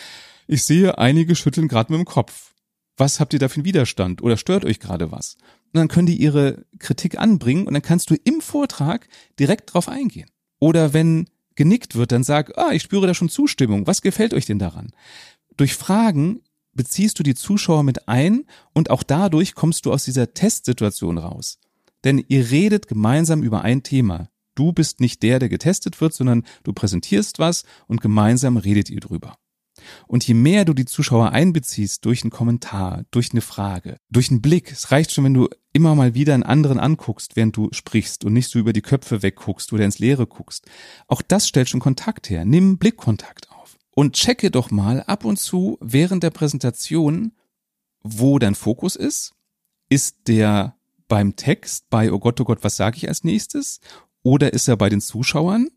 ich 0.46 0.64
sehe 0.64 0.98
einige 0.98 1.34
schütteln 1.36 1.68
gerade 1.68 1.92
mit 1.92 1.98
dem 2.00 2.04
Kopf. 2.04 2.54
Was 2.96 3.18
habt 3.18 3.32
ihr 3.32 3.38
da 3.38 3.48
für 3.48 3.56
einen 3.56 3.64
Widerstand 3.64 4.22
oder 4.22 4.36
stört 4.36 4.64
euch 4.64 4.80
gerade 4.80 5.10
was? 5.10 5.36
Und 5.72 5.78
dann 5.78 5.88
können 5.88 6.06
die 6.06 6.16
ihre 6.16 6.64
Kritik 6.78 7.18
anbringen 7.18 7.66
und 7.66 7.74
dann 7.74 7.82
kannst 7.82 8.10
du 8.10 8.14
im 8.22 8.40
Vortrag 8.40 9.08
direkt 9.38 9.72
drauf 9.72 9.88
eingehen. 9.88 10.28
Oder 10.60 10.92
wenn 10.92 11.28
genickt 11.56 11.94
wird, 11.94 12.12
dann 12.12 12.24
sag, 12.24 12.56
ah, 12.58 12.72
ich 12.72 12.82
spüre 12.82 13.06
da 13.06 13.14
schon 13.14 13.28
Zustimmung. 13.28 13.86
Was 13.86 14.02
gefällt 14.02 14.34
euch 14.34 14.46
denn 14.46 14.58
daran? 14.58 14.92
Durch 15.56 15.74
Fragen 15.74 16.40
beziehst 16.72 17.18
du 17.18 17.22
die 17.22 17.34
Zuschauer 17.34 17.82
mit 17.82 18.08
ein 18.08 18.44
und 18.72 18.90
auch 18.90 19.02
dadurch 19.02 19.54
kommst 19.54 19.86
du 19.86 19.92
aus 19.92 20.04
dieser 20.04 20.34
Testsituation 20.34 21.18
raus. 21.18 21.58
Denn 22.02 22.22
ihr 22.28 22.50
redet 22.50 22.88
gemeinsam 22.88 23.42
über 23.42 23.62
ein 23.62 23.82
Thema. 23.82 24.28
Du 24.54 24.72
bist 24.72 25.00
nicht 25.00 25.22
der, 25.22 25.38
der 25.38 25.48
getestet 25.48 26.00
wird, 26.00 26.14
sondern 26.14 26.44
du 26.62 26.72
präsentierst 26.72 27.38
was 27.38 27.64
und 27.86 28.00
gemeinsam 28.00 28.56
redet 28.56 28.90
ihr 28.90 29.00
drüber. 29.00 29.36
Und 30.06 30.26
je 30.26 30.34
mehr 30.34 30.64
du 30.64 30.74
die 30.74 30.84
Zuschauer 30.84 31.30
einbeziehst 31.30 32.04
durch 32.04 32.22
einen 32.22 32.30
Kommentar, 32.30 33.04
durch 33.10 33.32
eine 33.32 33.40
Frage, 33.40 33.98
durch 34.10 34.30
einen 34.30 34.42
Blick, 34.42 34.70
es 34.72 34.90
reicht 34.90 35.12
schon, 35.12 35.24
wenn 35.24 35.34
du 35.34 35.48
immer 35.72 35.94
mal 35.94 36.14
wieder 36.14 36.34
einen 36.34 36.42
anderen 36.42 36.78
anguckst, 36.78 37.36
während 37.36 37.56
du 37.56 37.68
sprichst 37.72 38.24
und 38.24 38.32
nicht 38.32 38.48
so 38.48 38.58
über 38.58 38.72
die 38.72 38.82
Köpfe 38.82 39.22
wegguckst 39.22 39.72
oder 39.72 39.84
ins 39.84 39.98
Leere 39.98 40.26
guckst. 40.26 40.66
Auch 41.08 41.22
das 41.22 41.48
stellt 41.48 41.68
schon 41.68 41.80
Kontakt 41.80 42.30
her. 42.30 42.44
Nimm 42.44 42.78
Blickkontakt 42.78 43.50
auf. 43.50 43.76
Und 43.90 44.14
checke 44.14 44.50
doch 44.50 44.70
mal 44.70 45.02
ab 45.02 45.24
und 45.24 45.38
zu 45.38 45.78
während 45.80 46.22
der 46.22 46.30
Präsentation, 46.30 47.32
wo 48.02 48.38
dein 48.38 48.54
Fokus 48.54 48.96
ist. 48.96 49.32
Ist 49.88 50.28
der 50.28 50.76
beim 51.08 51.36
Text, 51.36 51.90
bei 51.90 52.10
Oh 52.10 52.18
Gott, 52.18 52.40
oh 52.40 52.44
Gott, 52.44 52.62
was 52.62 52.76
sage 52.76 52.96
ich 52.96 53.08
als 53.08 53.24
nächstes? 53.24 53.80
Oder 54.22 54.52
ist 54.52 54.68
er 54.68 54.76
bei 54.76 54.88
den 54.88 55.00
Zuschauern? 55.00 55.68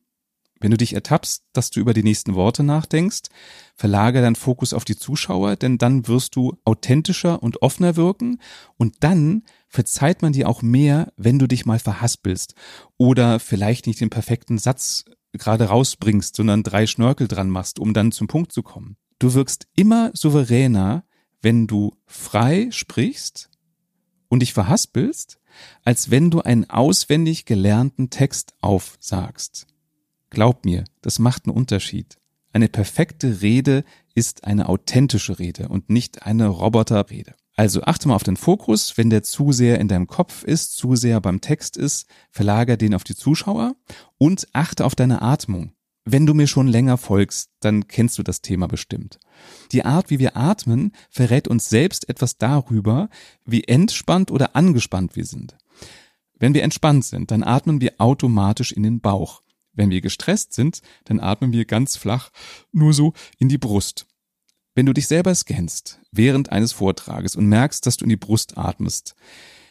Wenn 0.59 0.71
du 0.71 0.77
dich 0.77 0.93
ertappst, 0.93 1.43
dass 1.53 1.69
du 1.69 1.79
über 1.79 1.93
die 1.93 2.03
nächsten 2.03 2.35
Worte 2.35 2.63
nachdenkst, 2.63 3.29
verlagere 3.75 4.23
deinen 4.23 4.35
Fokus 4.35 4.73
auf 4.73 4.85
die 4.85 4.97
Zuschauer, 4.97 5.55
denn 5.55 5.77
dann 5.77 6.07
wirst 6.07 6.35
du 6.35 6.57
authentischer 6.65 7.43
und 7.43 7.61
offener 7.61 7.95
wirken 7.95 8.39
und 8.77 8.95
dann 9.01 9.43
verzeiht 9.67 10.21
man 10.21 10.33
dir 10.33 10.49
auch 10.49 10.61
mehr, 10.61 11.13
wenn 11.17 11.39
du 11.39 11.47
dich 11.47 11.65
mal 11.65 11.79
verhaspelst 11.79 12.55
oder 12.97 13.39
vielleicht 13.39 13.87
nicht 13.87 14.01
den 14.01 14.09
perfekten 14.09 14.57
Satz 14.57 15.05
gerade 15.33 15.65
rausbringst, 15.65 16.35
sondern 16.35 16.63
drei 16.63 16.87
Schnörkel 16.87 17.27
dran 17.27 17.49
machst, 17.49 17.79
um 17.79 17.93
dann 17.93 18.11
zum 18.11 18.27
Punkt 18.27 18.51
zu 18.51 18.63
kommen. 18.63 18.97
Du 19.19 19.33
wirkst 19.33 19.67
immer 19.75 20.11
souveräner, 20.13 21.03
wenn 21.41 21.67
du 21.67 21.95
frei 22.05 22.69
sprichst 22.71 23.49
und 24.29 24.41
dich 24.41 24.53
verhaspelst, 24.53 25.39
als 25.83 26.11
wenn 26.11 26.29
du 26.31 26.41
einen 26.41 26.69
auswendig 26.69 27.45
gelernten 27.45 28.09
Text 28.09 28.53
aufsagst. 28.61 29.67
Glaub 30.29 30.65
mir, 30.65 30.83
das 31.01 31.19
macht 31.19 31.45
einen 31.45 31.55
Unterschied. 31.55 32.17
Eine 32.53 32.69
perfekte 32.69 33.41
Rede 33.41 33.83
ist 34.15 34.43
eine 34.43 34.67
authentische 34.67 35.39
Rede 35.39 35.69
und 35.69 35.89
nicht 35.89 36.23
eine 36.23 36.47
Roboterrede. 36.47 37.35
Also 37.55 37.81
achte 37.83 38.07
mal 38.07 38.15
auf 38.15 38.23
den 38.23 38.37
Fokus, 38.37 38.97
wenn 38.97 39.09
der 39.09 39.23
zu 39.23 39.51
sehr 39.51 39.79
in 39.79 39.87
deinem 39.87 40.07
Kopf 40.07 40.43
ist, 40.43 40.77
zu 40.77 40.95
sehr 40.95 41.19
beim 41.21 41.41
Text 41.41 41.75
ist, 41.75 42.07
verlager 42.29 42.77
den 42.77 42.93
auf 42.93 43.03
die 43.03 43.15
Zuschauer 43.15 43.75
und 44.17 44.47
achte 44.53 44.85
auf 44.85 44.95
deine 44.95 45.21
Atmung. 45.21 45.71
Wenn 46.05 46.25
du 46.25 46.33
mir 46.33 46.47
schon 46.47 46.67
länger 46.67 46.97
folgst, 46.97 47.49
dann 47.59 47.87
kennst 47.87 48.17
du 48.17 48.23
das 48.23 48.41
Thema 48.41 48.67
bestimmt. 48.67 49.19
Die 49.71 49.83
Art, 49.83 50.09
wie 50.09 50.19
wir 50.19 50.37
atmen, 50.37 50.93
verrät 51.09 51.47
uns 51.47 51.67
selbst 51.67 52.07
etwas 52.07 52.37
darüber, 52.37 53.09
wie 53.43 53.65
entspannt 53.65 54.31
oder 54.31 54.55
angespannt 54.55 55.15
wir 55.15 55.25
sind. 55.25 55.57
Wenn 56.39 56.53
wir 56.53 56.63
entspannt 56.63 57.05
sind, 57.05 57.31
dann 57.31 57.43
atmen 57.43 57.81
wir 57.81 57.95
automatisch 57.97 58.71
in 58.71 58.83
den 58.83 59.01
Bauch. 59.01 59.41
Wenn 59.77 59.91
wir 59.91 60.01
gestresst 60.01 60.53
sind, 60.53 60.81
dann 61.05 61.21
atmen 61.21 61.53
wir 61.53 61.63
ganz 61.63 61.95
flach 61.95 62.31
nur 62.73 62.93
so 62.93 63.13
in 63.37 63.47
die 63.47 63.59
Brust. 63.59 64.07
Wenn 64.75 64.85
du 64.85 64.93
dich 64.93 65.07
selber 65.07 65.33
scannst 65.33 66.01
während 66.11 66.51
eines 66.51 66.73
Vortrages 66.73 67.35
und 67.35 67.47
merkst, 67.47 67.85
dass 67.85 67.95
du 67.95 68.03
in 68.03 68.09
die 68.09 68.17
Brust 68.17 68.57
atmest, 68.57 69.15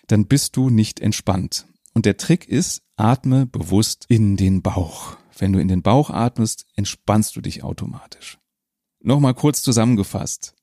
dann 0.07 0.27
bist 0.27 0.57
du 0.57 0.71
nicht 0.71 1.01
entspannt. 1.01 1.66
Und 1.92 2.07
der 2.07 2.16
Trick 2.16 2.49
ist, 2.49 2.83
atme 2.97 3.47
bewusst 3.47 4.07
in 4.09 4.37
den 4.37 4.62
Bauch. 4.62 5.16
Wenn 5.37 5.53
du 5.53 5.59
in 5.59 5.69
den 5.69 5.83
Bauch 5.83 6.11
atmest, 6.11 6.66
entspannst 6.77 7.35
du 7.37 7.40
dich 7.40 7.62
automatisch. 7.62 8.38
Nochmal 9.01 9.35
kurz 9.35 9.62
zusammengefasst. 9.62 10.55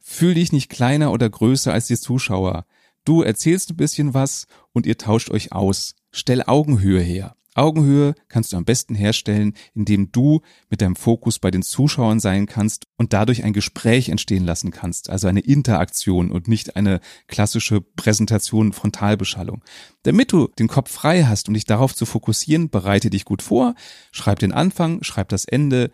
Fühl 0.00 0.34
dich 0.34 0.52
nicht 0.52 0.68
kleiner 0.68 1.12
oder 1.12 1.28
größer 1.28 1.72
als 1.72 1.86
die 1.86 1.98
Zuschauer. 1.98 2.66
Du 3.04 3.22
erzählst 3.22 3.70
ein 3.70 3.76
bisschen 3.76 4.14
was 4.14 4.46
und 4.72 4.86
ihr 4.86 4.96
tauscht 4.96 5.30
euch 5.30 5.52
aus. 5.52 5.94
Stell 6.12 6.42
Augenhöhe 6.42 7.00
her. 7.00 7.36
Augenhöhe 7.54 8.14
kannst 8.28 8.52
du 8.52 8.56
am 8.56 8.64
besten 8.64 8.94
herstellen, 8.94 9.54
indem 9.74 10.10
du 10.10 10.40
mit 10.70 10.80
deinem 10.80 10.96
Fokus 10.96 11.38
bei 11.38 11.50
den 11.50 11.62
Zuschauern 11.62 12.18
sein 12.18 12.46
kannst 12.46 12.86
und 12.96 13.12
dadurch 13.12 13.44
ein 13.44 13.52
Gespräch 13.52 14.08
entstehen 14.08 14.44
lassen 14.44 14.70
kannst, 14.70 15.10
also 15.10 15.28
eine 15.28 15.40
Interaktion 15.40 16.30
und 16.30 16.48
nicht 16.48 16.76
eine 16.76 17.00
klassische 17.26 17.80
Präsentation 17.80 18.72
Frontalbeschallung. 18.72 19.62
Damit 20.02 20.32
du 20.32 20.48
den 20.58 20.68
Kopf 20.68 20.90
frei 20.90 21.24
hast, 21.24 21.48
um 21.48 21.54
dich 21.54 21.64
darauf 21.64 21.94
zu 21.94 22.06
fokussieren, 22.06 22.70
bereite 22.70 23.10
dich 23.10 23.24
gut 23.24 23.42
vor, 23.42 23.74
schreib 24.12 24.38
den 24.38 24.52
Anfang, 24.52 25.02
schreib 25.02 25.28
das 25.28 25.44
Ende, 25.44 25.90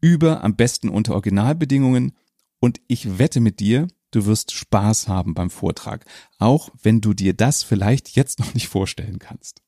über 0.00 0.42
am 0.44 0.56
besten 0.56 0.88
unter 0.88 1.14
Originalbedingungen 1.14 2.12
und 2.60 2.80
ich 2.88 3.18
wette 3.18 3.40
mit 3.40 3.60
dir, 3.60 3.88
du 4.10 4.26
wirst 4.26 4.52
Spaß 4.52 5.08
haben 5.08 5.34
beim 5.34 5.50
Vortrag, 5.50 6.04
auch 6.38 6.70
wenn 6.82 7.00
du 7.00 7.14
dir 7.14 7.34
das 7.34 7.62
vielleicht 7.62 8.14
jetzt 8.16 8.38
noch 8.38 8.54
nicht 8.54 8.68
vorstellen 8.68 9.18
kannst. 9.18 9.62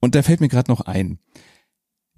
Und 0.00 0.14
da 0.14 0.22
fällt 0.22 0.40
mir 0.40 0.48
gerade 0.48 0.70
noch 0.70 0.82
ein. 0.82 1.18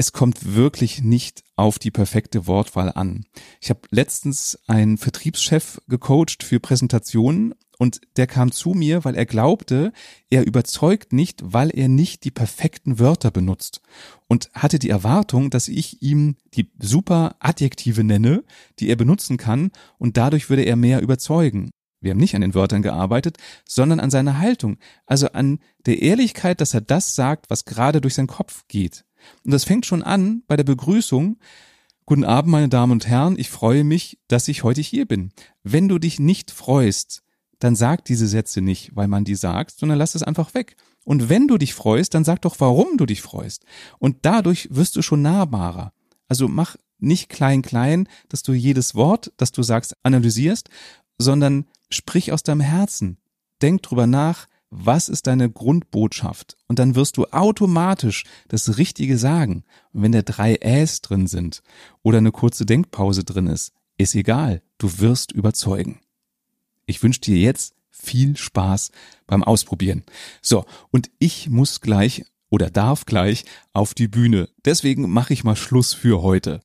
Es 0.01 0.13
kommt 0.13 0.55
wirklich 0.55 1.03
nicht 1.03 1.43
auf 1.57 1.81
die 1.81 1.91
perfekte 1.91 2.47
Wortwahl 2.47 2.93
an. 2.93 3.27
Ich 3.61 3.69
habe 3.69 3.81
letztens 3.91 4.57
einen 4.69 4.97
Vertriebschef 4.97 5.81
gecoacht 5.89 6.45
für 6.45 6.61
Präsentationen 6.61 7.55
und 7.79 8.01
der 8.17 8.29
kam 8.29 8.53
zu 8.53 8.71
mir, 8.71 9.05
weil 9.05 9.17
er 9.17 9.27
glaubte, 9.27 9.93
er 10.31 10.47
überzeugt 10.47 11.13
nicht, 11.13 11.41
weil 11.45 11.71
er 11.71 11.89
nicht 11.89 12.25
die 12.25 12.31
perfekten 12.31 13.01
Wörter 13.01 13.33
benutzt 13.33 13.81
und 14.29 14.51
hatte 14.53 14.79
die 14.79 14.91
Erwartung, 14.91 15.51
dass 15.51 15.67
ich 15.67 16.01
ihm 16.03 16.37
die 16.55 16.71
super 16.79 17.37
Adjektive 17.41 18.05
nenne, 18.05 18.45
die 18.79 18.89
er 18.89 18.97
benutzen 18.97 19.37
kann 19.37 19.73
und 19.99 20.17
dadurch 20.17 20.49
würde 20.49 20.63
er 20.63 20.77
mehr 20.77 21.01
überzeugen. 21.03 21.71
Wir 22.01 22.13
haben 22.13 22.19
nicht 22.19 22.35
an 22.35 22.41
den 22.41 22.55
Wörtern 22.55 22.83
gearbeitet, 22.83 23.39
sondern 23.67 24.01
an 24.01 24.11
seiner 24.11 24.39
Haltung, 24.39 24.79
also 25.07 25.29
an 25.29 25.59
der 25.87 26.01
Ehrlichkeit, 26.01 26.61
dass 26.61 26.75
er 26.75 26.81
das 26.81 27.15
sagt, 27.15 27.51
was 27.51 27.65
gerade 27.65 28.01
durch 28.01 28.15
seinen 28.15 28.29
Kopf 28.29 28.65
geht. 28.69 29.05
Und 29.45 29.53
das 29.53 29.65
fängt 29.65 29.87
schon 29.87 30.03
an 30.03 30.43
bei 30.47 30.57
der 30.57 30.65
Begrüßung. 30.65 31.39
Guten 32.07 32.25
Abend, 32.25 32.51
meine 32.51 32.69
Damen 32.69 32.93
und 32.93 33.07
Herren, 33.07 33.39
ich 33.39 33.51
freue 33.51 33.85
mich, 33.85 34.19
dass 34.29 34.49
ich 34.49 34.63
heute 34.63 34.81
hier 34.81 35.07
bin. 35.07 35.33
Wenn 35.63 35.89
du 35.89 35.99
dich 35.99 36.19
nicht 36.19 36.51
freust, 36.51 37.23
dann 37.59 37.75
sag 37.75 38.05
diese 38.05 38.29
Sätze 38.29 38.61
nicht, 38.61 38.95
weil 38.95 39.09
man 39.09 39.25
die 39.25 39.35
sagt, 39.35 39.79
sondern 39.79 39.99
lass 39.99 40.15
es 40.15 40.23
einfach 40.23 40.55
weg. 40.55 40.77
Und 41.05 41.29
wenn 41.29 41.49
du 41.49 41.59
dich 41.59 41.75
freust, 41.75 42.15
dann 42.15 42.25
sag 42.25 42.43
doch, 42.43 42.57
warum 42.61 42.97
du 42.97 43.07
dich 43.07 43.23
freust. 43.23 43.65
Und 43.99 44.19
dadurch 44.23 44.69
wirst 44.71 44.95
du 44.97 45.03
schon 45.03 45.23
nahbarer. 45.23 45.93
Also 46.29 46.49
mach 46.49 46.77
nicht 46.99 47.29
klein 47.29 47.63
klein, 47.63 48.09
dass 48.29 48.43
du 48.43 48.53
jedes 48.53 48.95
Wort, 48.95 49.33
das 49.37 49.53
du 49.53 49.63
sagst, 49.63 49.97
analysierst, 50.03 50.69
sondern 51.19 51.67
sprich 51.91 52.33
aus 52.33 52.43
deinem 52.43 52.61
Herzen. 52.61 53.19
Denk 53.63 53.83
drüber 53.83 54.07
nach, 54.07 54.47
was 54.71 55.09
ist 55.09 55.27
deine 55.27 55.51
Grundbotschaft? 55.51 56.57
Und 56.67 56.79
dann 56.79 56.95
wirst 56.95 57.17
du 57.17 57.27
automatisch 57.27 58.25
das 58.49 58.77
Richtige 58.77 59.19
sagen. 59.19 59.65
Und 59.93 60.03
wenn 60.03 60.13
da 60.13 60.23
drei 60.23 60.57
Äs 60.57 61.01
drin 61.01 61.27
sind 61.27 61.63
oder 62.03 62.19
eine 62.19 62.33
kurze 62.33 62.67
Denkpause 62.67 63.25
drin 63.25 63.47
ist, 63.47 63.73
ist 63.97 64.15
egal. 64.15 64.63
du 64.79 65.01
wirst 65.01 65.33
überzeugen. 65.33 66.01
Ich 66.87 67.03
wünsche 67.03 67.21
dir 67.21 67.37
jetzt 67.37 67.75
viel 67.91 68.37
Spaß 68.37 68.93
beim 69.27 69.43
Ausprobieren. 69.43 70.05
So, 70.41 70.65
und 70.91 71.11
ich 71.19 71.51
muss 71.51 71.81
gleich 71.81 72.25
oder 72.49 72.71
darf 72.71 73.05
gleich 73.05 73.45
auf 73.73 73.93
die 73.95 74.09
Bühne. 74.09 74.49
Deswegen 74.65 75.11
mache 75.11 75.33
ich 75.33 75.45
mal 75.45 75.57
Schluss 75.57 75.95
für 75.95 76.23
heute. 76.23 76.61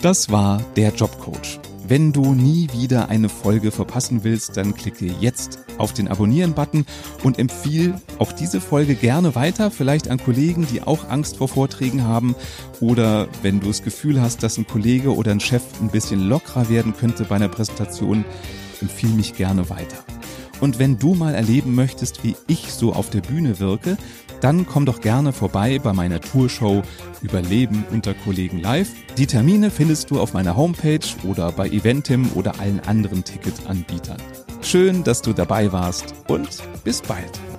Das 0.00 0.30
war 0.30 0.62
der 0.76 0.94
Jobcoach. 0.94 1.69
Wenn 1.90 2.12
du 2.12 2.34
nie 2.34 2.68
wieder 2.72 3.08
eine 3.08 3.28
Folge 3.28 3.72
verpassen 3.72 4.22
willst, 4.22 4.56
dann 4.56 4.76
klicke 4.76 5.06
jetzt 5.06 5.58
auf 5.76 5.92
den 5.92 6.06
Abonnieren-Button 6.06 6.86
und 7.24 7.36
empfiehl 7.36 7.94
auch 8.20 8.30
diese 8.30 8.60
Folge 8.60 8.94
gerne 8.94 9.34
weiter, 9.34 9.72
vielleicht 9.72 10.06
an 10.06 10.22
Kollegen, 10.22 10.68
die 10.72 10.82
auch 10.82 11.08
Angst 11.08 11.38
vor 11.38 11.48
Vorträgen 11.48 12.04
haben 12.04 12.36
oder 12.78 13.26
wenn 13.42 13.58
du 13.58 13.66
das 13.66 13.82
Gefühl 13.82 14.22
hast, 14.22 14.44
dass 14.44 14.56
ein 14.56 14.68
Kollege 14.68 15.16
oder 15.16 15.32
ein 15.32 15.40
Chef 15.40 15.64
ein 15.80 15.88
bisschen 15.88 16.28
lockerer 16.28 16.68
werden 16.68 16.94
könnte 16.96 17.24
bei 17.24 17.34
einer 17.34 17.48
Präsentation, 17.48 18.24
empfiehl 18.80 19.10
mich 19.10 19.34
gerne 19.34 19.68
weiter. 19.68 19.98
Und 20.60 20.78
wenn 20.78 20.96
du 20.96 21.16
mal 21.16 21.34
erleben 21.34 21.74
möchtest, 21.74 22.22
wie 22.22 22.36
ich 22.46 22.72
so 22.72 22.92
auf 22.92 23.10
der 23.10 23.22
Bühne 23.22 23.58
wirke, 23.58 23.96
dann 24.40 24.66
komm 24.66 24.86
doch 24.86 25.00
gerne 25.00 25.32
vorbei 25.32 25.78
bei 25.78 25.92
meiner 25.92 26.20
Tourshow 26.20 26.82
Überleben 27.22 27.84
unter 27.90 28.14
Kollegen 28.14 28.60
live. 28.60 28.90
Die 29.18 29.26
Termine 29.26 29.70
findest 29.70 30.10
du 30.10 30.20
auf 30.20 30.32
meiner 30.32 30.56
Homepage 30.56 31.00
oder 31.24 31.52
bei 31.52 31.68
Eventim 31.68 32.30
oder 32.34 32.58
allen 32.60 32.80
anderen 32.80 33.24
Ticketanbietern. 33.24 34.20
Schön, 34.62 35.04
dass 35.04 35.22
du 35.22 35.32
dabei 35.32 35.72
warst 35.72 36.14
und 36.28 36.62
bis 36.84 37.02
bald. 37.02 37.49